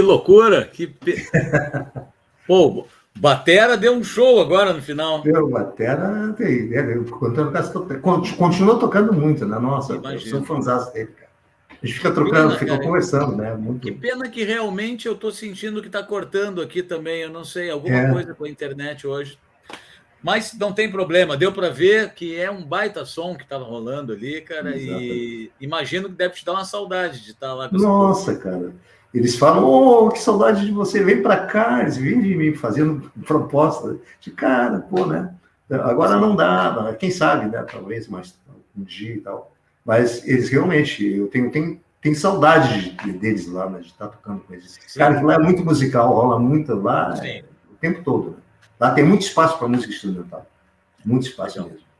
[0.00, 0.64] Que loucura!
[0.64, 0.86] Que...
[2.48, 5.20] Pô, Batera deu um show agora no final.
[5.20, 6.82] Deu, Batera tem, é,
[8.36, 9.58] continua tocando muito, né?
[9.58, 11.30] Nossa, eu sou fãzão dele, cara.
[11.70, 13.54] A gente fica trocando, pena, fica cara, conversando, né?
[13.54, 13.80] Muito...
[13.80, 17.20] Que pena que realmente eu estou sentindo que está cortando aqui também.
[17.20, 18.10] Eu não sei, alguma é.
[18.10, 19.38] coisa com a internet hoje.
[20.22, 24.12] Mas não tem problema, deu para ver que é um baita som que estava rolando
[24.12, 24.76] ali, cara.
[24.76, 25.12] Exatamente.
[25.14, 28.74] E imagino que deve te dar uma saudade de estar tá lá com Nossa, cara.
[29.12, 33.96] Eles falam, oh, que saudade de você, vem para cá, eles vivem me fazendo proposta
[34.20, 35.34] de cara, pô, né?
[35.68, 37.64] Agora não dá, quem sabe, né?
[37.70, 38.36] Talvez mais
[38.76, 39.52] um dia e tal.
[39.84, 43.80] Mas eles realmente, eu tenho, tenho, tenho saudade de, deles lá, né?
[43.80, 44.78] De estar tocando com eles.
[44.86, 44.98] Sim.
[44.98, 48.30] Cara, que lá é muito musical, rola muito lá é, o tempo todo.
[48.30, 48.36] Né?
[48.78, 50.46] Lá tem muito espaço para música instrumental.
[51.04, 51.90] Muito espaço mesmo.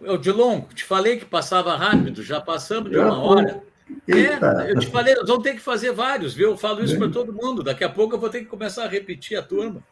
[0.00, 3.62] Eu, Dilon, te falei que passava rápido, já passamos de uma hora.
[4.08, 6.50] É, eu te falei, nós vamos ter que fazer vários, viu?
[6.50, 6.98] Eu falo isso é.
[6.98, 7.62] para todo mundo.
[7.62, 9.82] Daqui a pouco eu vou ter que começar a repetir a turma.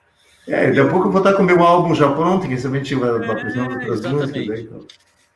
[0.46, 2.94] É, daqui a pouco eu vou estar com o meu álbum já pronto, que gente
[2.94, 4.51] vai é, apresentar outras músicas.
[4.51, 4.86] Aí, então.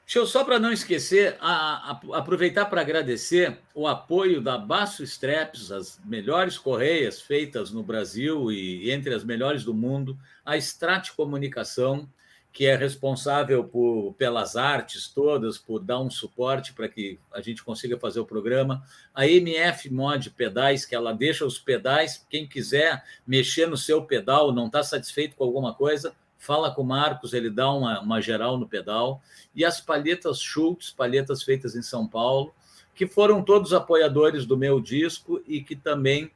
[0.07, 5.03] Deixa eu só para não esquecer, a, a, aproveitar para agradecer o apoio da Basso
[5.03, 11.11] Straps, as melhores correias feitas no Brasil e entre as melhores do mundo, a Strat
[11.17, 12.07] Comunicação,
[12.55, 17.65] que é responsável por, pelas artes todas, por dar um suporte para que a gente
[17.65, 18.85] consiga fazer o programa.
[19.13, 24.53] A MF Mod Pedais, que ela deixa os pedais, quem quiser mexer no seu pedal,
[24.53, 28.57] não está satisfeito com alguma coisa, fala com o Marcos, ele dá uma, uma geral
[28.57, 29.21] no pedal.
[29.53, 32.55] E as palhetas Schultz, palhetas feitas em São Paulo,
[32.95, 36.27] que foram todos apoiadores do meu disco e que também,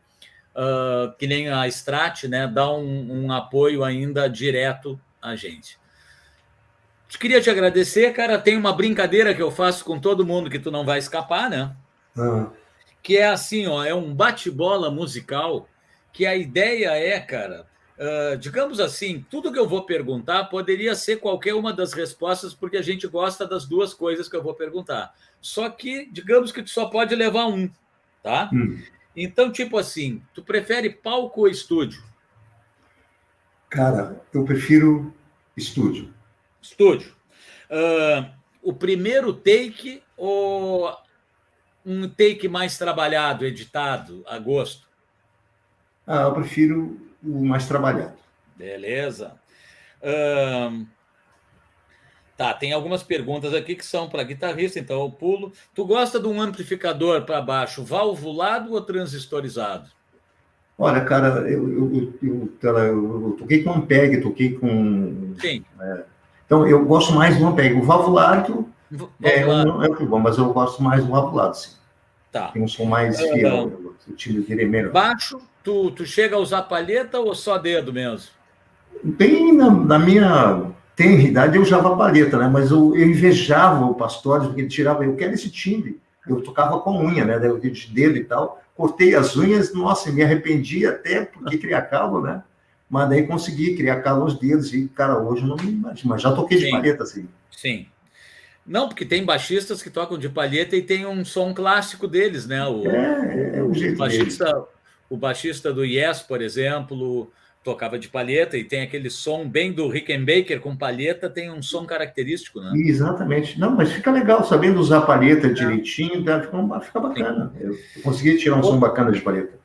[0.50, 5.78] uh, que nem a Strat, né, dá um, um apoio ainda direto a gente.
[7.16, 8.38] Queria te agradecer, cara.
[8.38, 11.74] Tem uma brincadeira que eu faço com todo mundo que tu não vai escapar, né?
[12.16, 12.50] Uhum.
[13.02, 15.68] Que é assim, ó, é um bate-bola musical.
[16.12, 17.66] Que a ideia é, cara,
[17.98, 22.76] uh, digamos assim, tudo que eu vou perguntar poderia ser qualquer uma das respostas, porque
[22.76, 25.14] a gente gosta das duas coisas que eu vou perguntar.
[25.40, 27.70] Só que, digamos que tu só pode levar um,
[28.22, 28.50] tá?
[28.52, 28.82] Hum.
[29.16, 32.02] Então, tipo assim, tu prefere palco ou estúdio?
[33.68, 35.14] Cara, eu prefiro
[35.56, 36.12] estúdio.
[36.70, 37.12] Estúdio.
[37.70, 38.30] Uh,
[38.62, 40.94] o primeiro take ou
[41.84, 44.86] um take mais trabalhado, editado, a gosto?
[46.06, 48.18] Ah, eu prefiro o mais trabalhado.
[48.56, 49.34] Beleza.
[50.02, 50.86] Uh,
[52.36, 55.52] tá, tem algumas perguntas aqui que são para guitarrista, então eu pulo.
[55.74, 59.90] Tu gosta de um amplificador para baixo valvulado ou transistorizado?
[60.76, 65.34] Olha, cara, eu, eu, eu, eu, toquei com Ampeg, toquei com.
[65.40, 65.64] Sim.
[65.80, 66.04] É,
[66.48, 67.74] então, eu gosto mais do Ampeg.
[67.74, 68.66] O valvulado
[69.22, 71.72] é, um, é bom, mas eu gosto mais do valvulado, sim.
[72.32, 72.48] Tá.
[72.48, 74.92] Tem um som mais é, fiel, o tiro dele é melhor.
[74.92, 78.30] Baixo, tu, tu chega a usar palheta ou só dedo mesmo?
[79.04, 82.48] Bem, na, na minha tenridade, eu usava palheta, né?
[82.50, 86.00] Mas eu, eu invejava o Pastores, porque ele tirava, eu quero esse timbre.
[86.26, 87.38] Eu tocava com unha, né?
[87.38, 88.62] De dedo e tal.
[88.74, 92.42] Cortei as unhas, nossa, me arrependi até porque criar calo, né?
[92.88, 96.22] Mas daí consegui criar calo nos dedos e, cara, hoje eu não me imagino, mas
[96.22, 96.64] já toquei Sim.
[96.64, 97.28] de palheta, assim.
[97.50, 97.86] Sim.
[98.66, 102.66] Não, porque tem baixistas que tocam de palheta e tem um som clássico deles, né?
[102.66, 104.64] O, é, é o, jeito o baixista,
[105.08, 107.30] o baixista do Yes, por exemplo,
[107.64, 111.86] tocava de palheta e tem aquele som bem do Rickenbacker com palheta, tem um som
[111.86, 112.72] característico, né?
[112.74, 113.58] Exatamente.
[113.58, 115.50] Não, mas fica legal, sabendo usar palheta é.
[115.50, 116.42] direitinho, tá?
[116.42, 117.52] fica, fica bacana.
[117.58, 117.64] Sim.
[117.64, 119.58] Eu consegui tirar um som bacana de palheta.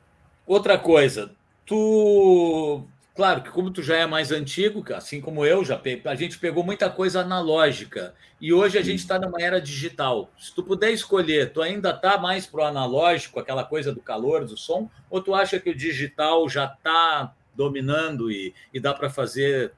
[0.46, 1.30] Outra coisa,
[1.66, 6.36] tu Claro que como tu já é mais antigo, assim como eu, já a gente
[6.36, 10.28] pegou muita coisa analógica e hoje a gente está numa era digital.
[10.36, 14.56] Se tu puder escolher, tu ainda está mais pro analógico, aquela coisa do calor, do
[14.56, 19.70] som, ou tu acha que o digital já está dominando e, e dá para fazer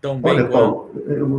[0.00, 0.32] tão bem?
[0.32, 0.90] Olha, Paulo,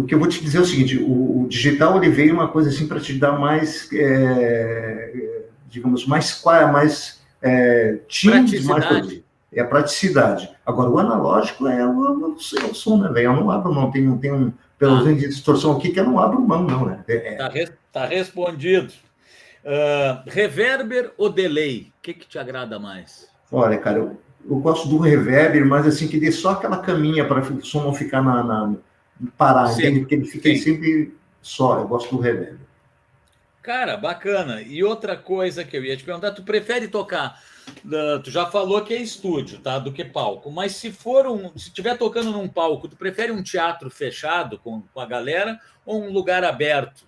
[0.02, 2.50] o que eu vou te dizer é o seguinte: o, o digital ele veio uma
[2.50, 6.40] coisa assim para te dar mais, é, digamos, mais
[6.72, 8.86] mais é, times, mais
[9.52, 10.50] é a praticidade.
[10.66, 13.26] Agora, o analógico é o, o, o som, né, velho?
[13.26, 15.04] Eu não abro mão, tem, tem um pelo ah.
[15.04, 17.04] menos de distorção aqui que eu não abro mão, não, né?
[17.08, 17.36] É...
[17.36, 18.94] Tá, res, tá respondido.
[19.64, 21.92] Uh, reverber ou delay?
[22.00, 23.28] O que, que te agrada mais?
[23.52, 24.18] Olha, cara, eu,
[24.50, 27.94] eu gosto do reverber, mas assim, que dê só aquela caminha para o som não
[27.94, 28.76] ficar na, na
[29.38, 29.82] parar, Sim.
[29.82, 30.00] entende?
[30.00, 31.80] Porque ele fica sempre só.
[31.80, 32.70] Eu gosto do reverber.
[33.62, 34.62] Cara, bacana.
[34.62, 37.38] E outra coisa que eu ia te perguntar, tu prefere tocar
[38.24, 39.80] tu já falou que é estúdio, tá?
[39.80, 40.52] Do que palco.
[40.52, 41.50] Mas se for um.
[41.58, 46.04] Se estiver tocando num palco, tu prefere um teatro fechado com, com a galera ou
[46.04, 47.08] um lugar aberto?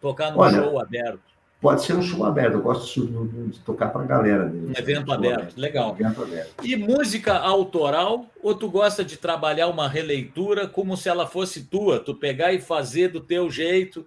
[0.00, 1.36] Tocar num Olha, show aberto?
[1.60, 4.44] Pode ser um show aberto, eu gosto de, de tocar para a galera.
[4.44, 5.96] Um evento aberto, aberto, legal.
[5.98, 6.54] Evento aberto.
[6.62, 11.98] E música autoral, ou tu gosta de trabalhar uma releitura como se ela fosse tua,
[11.98, 14.06] tu pegar e fazer do teu jeito?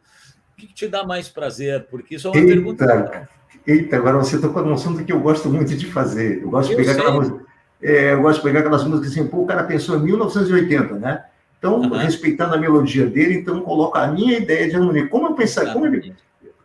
[0.53, 1.87] O que te dá mais prazer?
[1.89, 2.53] Porque isso é uma Eita.
[2.53, 3.29] pergunta.
[3.65, 6.41] Eita, agora você tocou num assunto que eu gosto muito de fazer.
[6.41, 7.39] Eu gosto de pegar aquela música.
[7.81, 11.23] É, eu gosto de pegar aquelas músicas assim, pô, o cara pensou em 1980, né?
[11.57, 11.89] Então, uhum.
[11.97, 15.07] respeitando a melodia dele, então coloca a minha ideia de harmonia.
[15.07, 16.13] Como eu pensaria, como ele,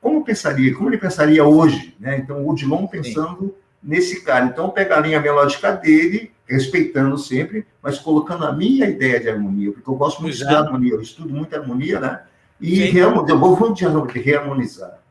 [0.01, 2.19] como eu pensaria, como ele pensaria hoje, né?
[2.19, 3.55] Então, o Odilon pensando Sim.
[3.83, 4.47] nesse cara.
[4.47, 9.29] Então, eu pego a linha melódica dele, respeitando sempre, mas colocando a minha ideia de
[9.29, 10.51] harmonia, porque eu gosto muito Exato.
[10.51, 12.21] de harmonia, eu estudo muito harmonia, né?
[12.61, 15.04] E reharmonizar, eu vou de reharmonizar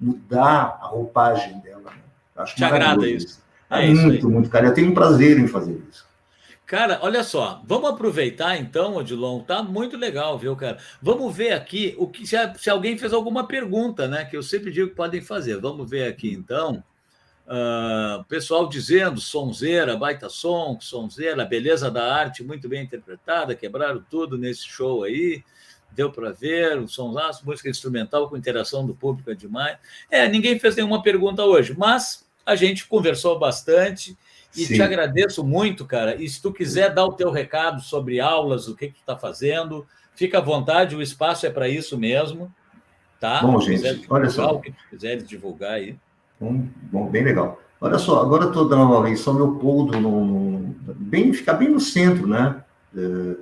[0.00, 1.90] mudar a roupagem dela.
[1.90, 2.02] Né?
[2.36, 3.42] Acho Te agrada isso?
[3.68, 4.66] É, é muito, muito, cara.
[4.66, 6.08] Eu tenho um prazer em fazer isso.
[6.66, 10.78] Cara, olha só, vamos aproveitar então, Odilon, tá muito legal, viu, cara?
[11.02, 14.24] Vamos ver aqui o que se, se, alguém fez alguma pergunta, né?
[14.24, 15.60] Que eu sempre digo que podem fazer.
[15.60, 16.82] Vamos ver aqui então.
[17.44, 24.38] Uh, pessoal dizendo sonzeira, baita som, sonzeira, beleza da arte muito bem interpretada, quebraram tudo
[24.38, 25.42] nesse show aí
[25.92, 29.76] deu para ver, um sonsaço, música instrumental com interação do público é demais.
[30.10, 34.16] É, ninguém fez nenhuma pergunta hoje, mas a gente conversou bastante
[34.56, 34.74] e Sim.
[34.74, 36.16] te agradeço muito, cara.
[36.16, 39.16] E se tu quiser dar o teu recado sobre aulas, o que, que tu está
[39.16, 42.52] fazendo, fica à vontade, o espaço é para isso mesmo.
[43.20, 43.42] Tá?
[43.42, 44.54] Bom, gente, olha só.
[44.54, 45.96] O que tu quiseres divulgar aí.
[46.40, 47.60] Bom, bom, bem legal.
[47.80, 51.80] Olha só, agora estou dando uma vez São Leopoldo, no, no, bem, fica bem no
[51.80, 52.62] centro, né?
[52.94, 53.36] É,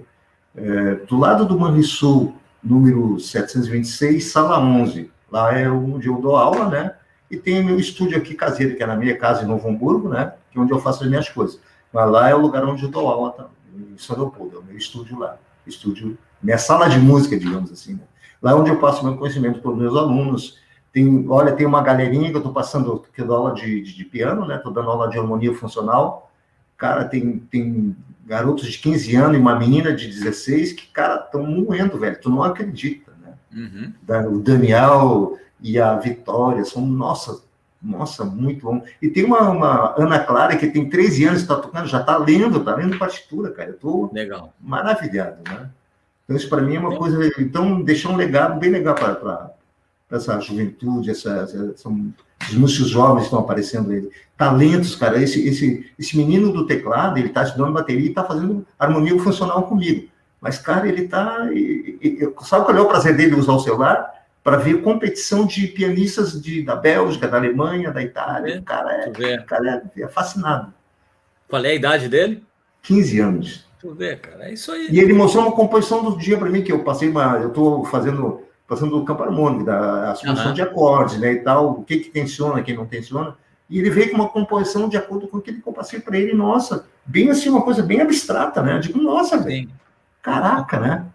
[0.56, 5.10] é, do lado do Manrisul, número 726, sala 11.
[5.30, 6.94] Lá é onde eu dou aula, né?
[7.30, 10.32] E tem meu estúdio aqui caseiro, que é na minha casa em Novo Hamburgo, né?
[10.50, 11.60] Que é onde eu faço as minhas coisas.
[11.92, 13.48] Mas lá é o lugar onde eu dou aula, tá?
[13.74, 15.36] em São Leopoldo, é o meu estúdio lá.
[15.66, 17.94] Estúdio, minha sala de música, digamos assim.
[17.94, 18.00] Né?
[18.40, 20.58] Lá é onde eu passo meu conhecimento para os meus alunos.
[20.92, 23.94] Tem, olha, tem uma galerinha que eu estou passando, que eu dou aula de, de,
[23.94, 24.56] de piano, né?
[24.56, 26.30] Estou dando aula de harmonia funcional.
[26.76, 27.94] Cara, tem, tem
[28.28, 32.20] garotos de 15 anos e uma menina de 16 que, cara, estão moendo, velho.
[32.20, 33.32] Tu não acredita, né?
[33.54, 34.36] Uhum.
[34.36, 37.40] O Daniel e a Vitória são, nossa,
[37.80, 38.84] nossa, muito bom.
[39.00, 42.58] E tem uma, uma Ana Clara que tem 13 anos, está tocando, já está lendo,
[42.58, 43.70] está lendo partitura, cara.
[43.70, 44.12] Eu estou
[44.60, 45.70] maravilhado, né?
[46.24, 47.18] Então, isso para mim é uma coisa.
[47.38, 49.54] Então, deixar um legado bem legal para
[50.10, 51.88] essa juventude, essa, essa,
[52.42, 54.08] os músicos jovens estão aparecendo aí.
[54.36, 55.20] Talentos, cara.
[55.20, 59.64] Esse, esse, esse menino do teclado, ele está estudando bateria e está fazendo harmonia funcional
[59.64, 60.08] comigo.
[60.40, 61.48] Mas, cara, ele está.
[62.44, 64.14] Sabe qual é o prazer dele usar o celular?
[64.42, 68.54] Para ver competição de pianistas de, da Bélgica, da Alemanha, da Itália.
[68.54, 70.72] É, o cara, é, cara é, é fascinado.
[71.48, 72.44] Qual é a idade dele?
[72.82, 73.68] 15 anos.
[73.80, 74.88] Tu vê, cara, é isso aí.
[74.90, 77.36] E ele mostrou uma composição do dia para mim, que eu passei uma.
[77.36, 80.54] Eu estou fazendo passando do campo harmônico, da solução uhum.
[80.54, 83.34] de acordes, né, e tal, o que que tensiona, quem não tensiona,
[83.68, 86.34] e ele veio com uma composição de acordo com aquilo que eu passei para ele,
[86.34, 89.70] nossa, bem assim, uma coisa bem abstrata, né, eu digo, nossa, velho,
[90.22, 91.06] caraca, né,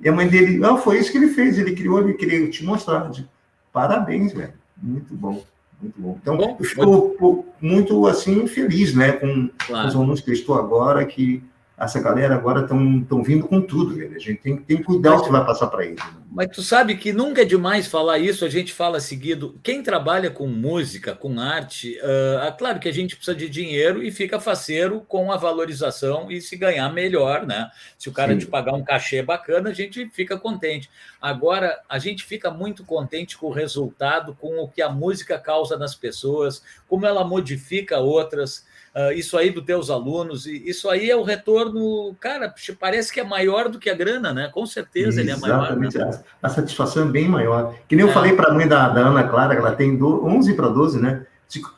[0.00, 2.64] e a mãe dele, não, foi isso que ele fez, ele criou, ele queria te
[2.64, 3.28] mostrar, digo,
[3.72, 5.42] parabéns, velho, muito bom.
[5.80, 6.18] Muito bom.
[6.22, 9.82] Então, bom, eu fico muito, assim, feliz, né, com, claro.
[9.82, 11.44] com os alunos que eu estou agora, que
[11.78, 14.16] essa galera agora estão vindo com tudo, velho.
[14.16, 15.98] A gente tem, tem que cuidar o que vai passar para eles.
[15.98, 16.10] Né?
[16.30, 19.58] Mas tu sabe que nunca é demais falar isso, a gente fala seguido.
[19.62, 24.10] Quem trabalha com música, com arte, uh, claro que a gente precisa de dinheiro e
[24.10, 27.70] fica faceiro com a valorização e se ganhar melhor, né?
[27.98, 28.38] Se o cara Sim.
[28.38, 30.90] te pagar um cachê bacana, a gente fica contente.
[31.20, 35.76] Agora, a gente fica muito contente com o resultado, com o que a música causa
[35.78, 38.65] nas pessoas, como ela modifica outras.
[38.96, 43.20] Uh, isso aí dos teus alunos, e isso aí é o retorno, cara, parece que
[43.20, 44.48] é maior do que a grana, né?
[44.48, 45.44] Com certeza Exatamente.
[45.44, 45.76] ele é maior.
[45.76, 46.22] Né?
[46.42, 47.74] A, a, satisfação é bem maior.
[47.86, 48.14] Que nem eu é.
[48.14, 51.26] falei para a mãe da, da, Ana Clara, ela tem do, 11 para 12, né?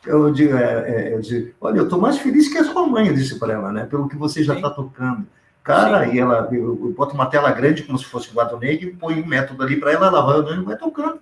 [0.06, 3.08] Eu digo, é, é, eu digo, olha, eu estou mais feliz que a sua mãe,
[3.08, 3.84] eu disse para ela, né?
[3.84, 5.26] Pelo que você já está tocando.
[5.64, 6.14] Cara, Sim.
[6.14, 9.20] e ela, eu, eu, boto uma tela grande, como se fosse um negro, e põe
[9.20, 11.18] um método ali para ela, ela vai, vai tocando.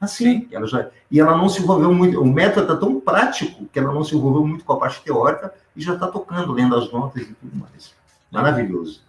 [0.00, 3.78] Assim, ela já, e ela não se envolveu muito, o método está tão prático que
[3.78, 6.90] ela não se envolveu muito com a parte teórica e já está tocando, lendo as
[6.90, 7.94] notas e tudo mais.
[8.30, 9.02] Maravilhoso.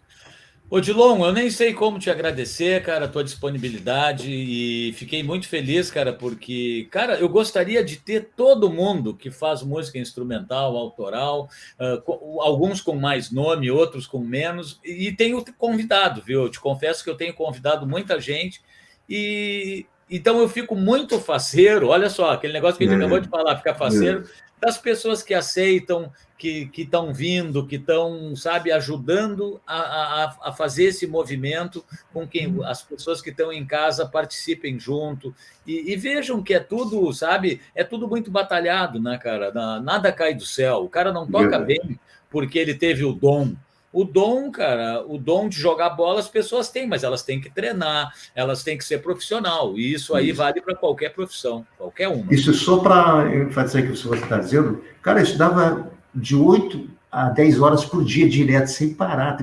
[0.70, 5.92] Odilon, eu nem sei como te agradecer, cara, a tua disponibilidade e fiquei muito feliz,
[5.92, 12.42] cara, porque, cara, eu gostaria de ter todo mundo que faz música instrumental, autoral, uh,
[12.42, 16.44] alguns com mais nome, outros com menos, e tenho convidado, viu?
[16.44, 18.62] Eu te confesso que eu tenho convidado muita gente
[19.10, 23.00] e então eu fico muito faceiro, olha só, aquele negócio que a gente é.
[23.00, 24.66] acabou de falar, ficar faceiro, é.
[24.66, 30.86] das pessoas que aceitam, que estão vindo, que estão, sabe, ajudando a, a, a, fazer
[30.86, 35.36] esse movimento com quem as pessoas que estão em casa participem junto
[35.68, 39.52] e, e, vejam que é tudo, sabe, é tudo muito batalhado, né, cara?
[39.80, 40.78] Nada cai do céu.
[40.78, 43.54] O cara não toca bem porque ele teve o dom.
[43.94, 47.50] O dom, cara, o dom de jogar bola as pessoas têm, mas elas têm que
[47.50, 49.78] treinar, elas têm que ser profissional.
[49.78, 50.38] E isso aí isso.
[50.38, 52.34] vale para qualquer profissão, qualquer uma.
[52.34, 57.30] Isso só para enfatizar o que você está dizendo, cara, eu estudava de 8 a
[57.30, 59.38] 10 horas por dia direto, sem parar.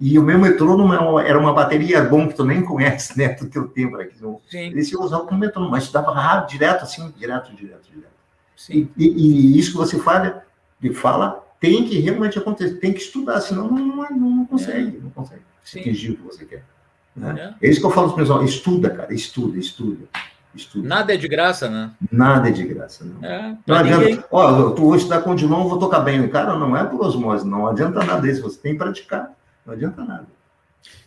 [0.00, 3.28] E o meu metrônomo era uma bateria bom que tu nem conhece, né?
[3.28, 4.16] Do teu tempo aqui.
[4.48, 4.68] Sim.
[4.68, 8.12] Eles iam usar como metrônomo, mas estudava rápido, direto, assim, direto, direto, direto.
[8.56, 8.88] Sim.
[8.96, 10.44] E, e, e isso que você fala,
[10.80, 15.00] que fala tem que realmente acontecer, tem que estudar, senão não, não, não consegue, é.
[15.00, 15.80] não consegue Sim.
[15.80, 16.64] atingir o que você quer.
[17.14, 17.54] Né?
[17.60, 17.66] É.
[17.66, 20.06] é isso que eu falo para pessoal, estuda, cara, estuda, estuda.
[20.54, 20.88] Estuda.
[20.88, 21.90] Nada é de graça, né?
[22.10, 23.22] Nada é de graça, não.
[23.22, 24.26] É, não adianta.
[24.30, 26.26] Ó, tu hoje estudar com o Dilon, vou tocar bem.
[26.28, 28.42] Cara, não é por osmose, não adianta nada isso.
[28.42, 29.30] Você tem que praticar.
[29.64, 30.26] Não adianta nada.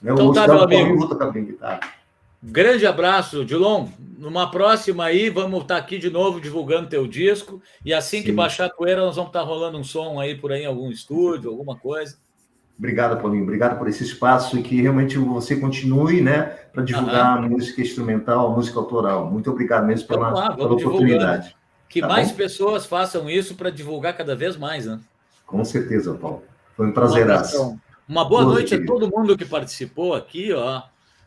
[0.02, 0.14] Né?
[0.14, 0.96] Então tá, meu amigo.
[0.96, 1.80] Vou tocar bem guitarra.
[2.44, 3.88] Grande abraço, Dilon.
[4.18, 7.62] Numa próxima aí, vamos estar aqui de novo divulgando teu disco.
[7.86, 8.24] E assim Sim.
[8.24, 10.90] que baixar a poeira, nós vamos estar rolando um som aí por aí em algum
[10.90, 12.18] estúdio, alguma coisa.
[12.78, 13.44] Obrigado, Paulinho.
[13.44, 16.42] Obrigado por esse espaço e que realmente você continue, né,
[16.74, 19.30] para divulgar a música instrumental, música autoral.
[19.30, 21.56] Muito obrigado mesmo pela, lá, pela oportunidade.
[21.88, 22.38] Que tá mais bom?
[22.38, 25.00] pessoas façam isso para divulgar cada vez mais, né?
[25.46, 26.42] Com certeza, Paulo.
[26.76, 27.28] Foi um prazer.
[28.08, 28.92] Uma boa noite querido.
[28.92, 30.82] a todo mundo que participou aqui, ó.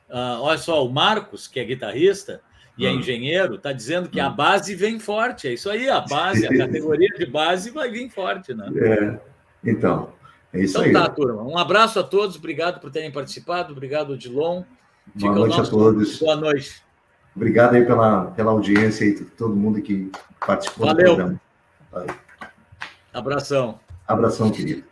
[0.08, 2.40] Uh, olha só, o Marcos, que é guitarrista
[2.76, 2.98] e é hum.
[2.98, 4.26] engenheiro, está dizendo que hum.
[4.26, 5.48] a base vem forte.
[5.48, 8.68] É isso aí, a base, a categoria de base vai vir forte, né?
[8.76, 9.18] É,
[9.68, 10.12] então,
[10.52, 10.90] é isso então, aí.
[10.90, 11.42] Então tá, turma.
[11.42, 14.62] Um abraço a todos, obrigado por terem participado, obrigado, Odilon.
[15.14, 16.18] Boa Fica noite a todos.
[16.18, 16.82] Boa noite.
[17.36, 20.10] Obrigado aí pela, pela audiência e todo mundo que
[20.46, 21.04] participou Valeu.
[21.04, 21.40] do programa.
[21.90, 22.14] Valeu.
[23.12, 23.80] Abração.
[24.06, 24.84] Abração, querido.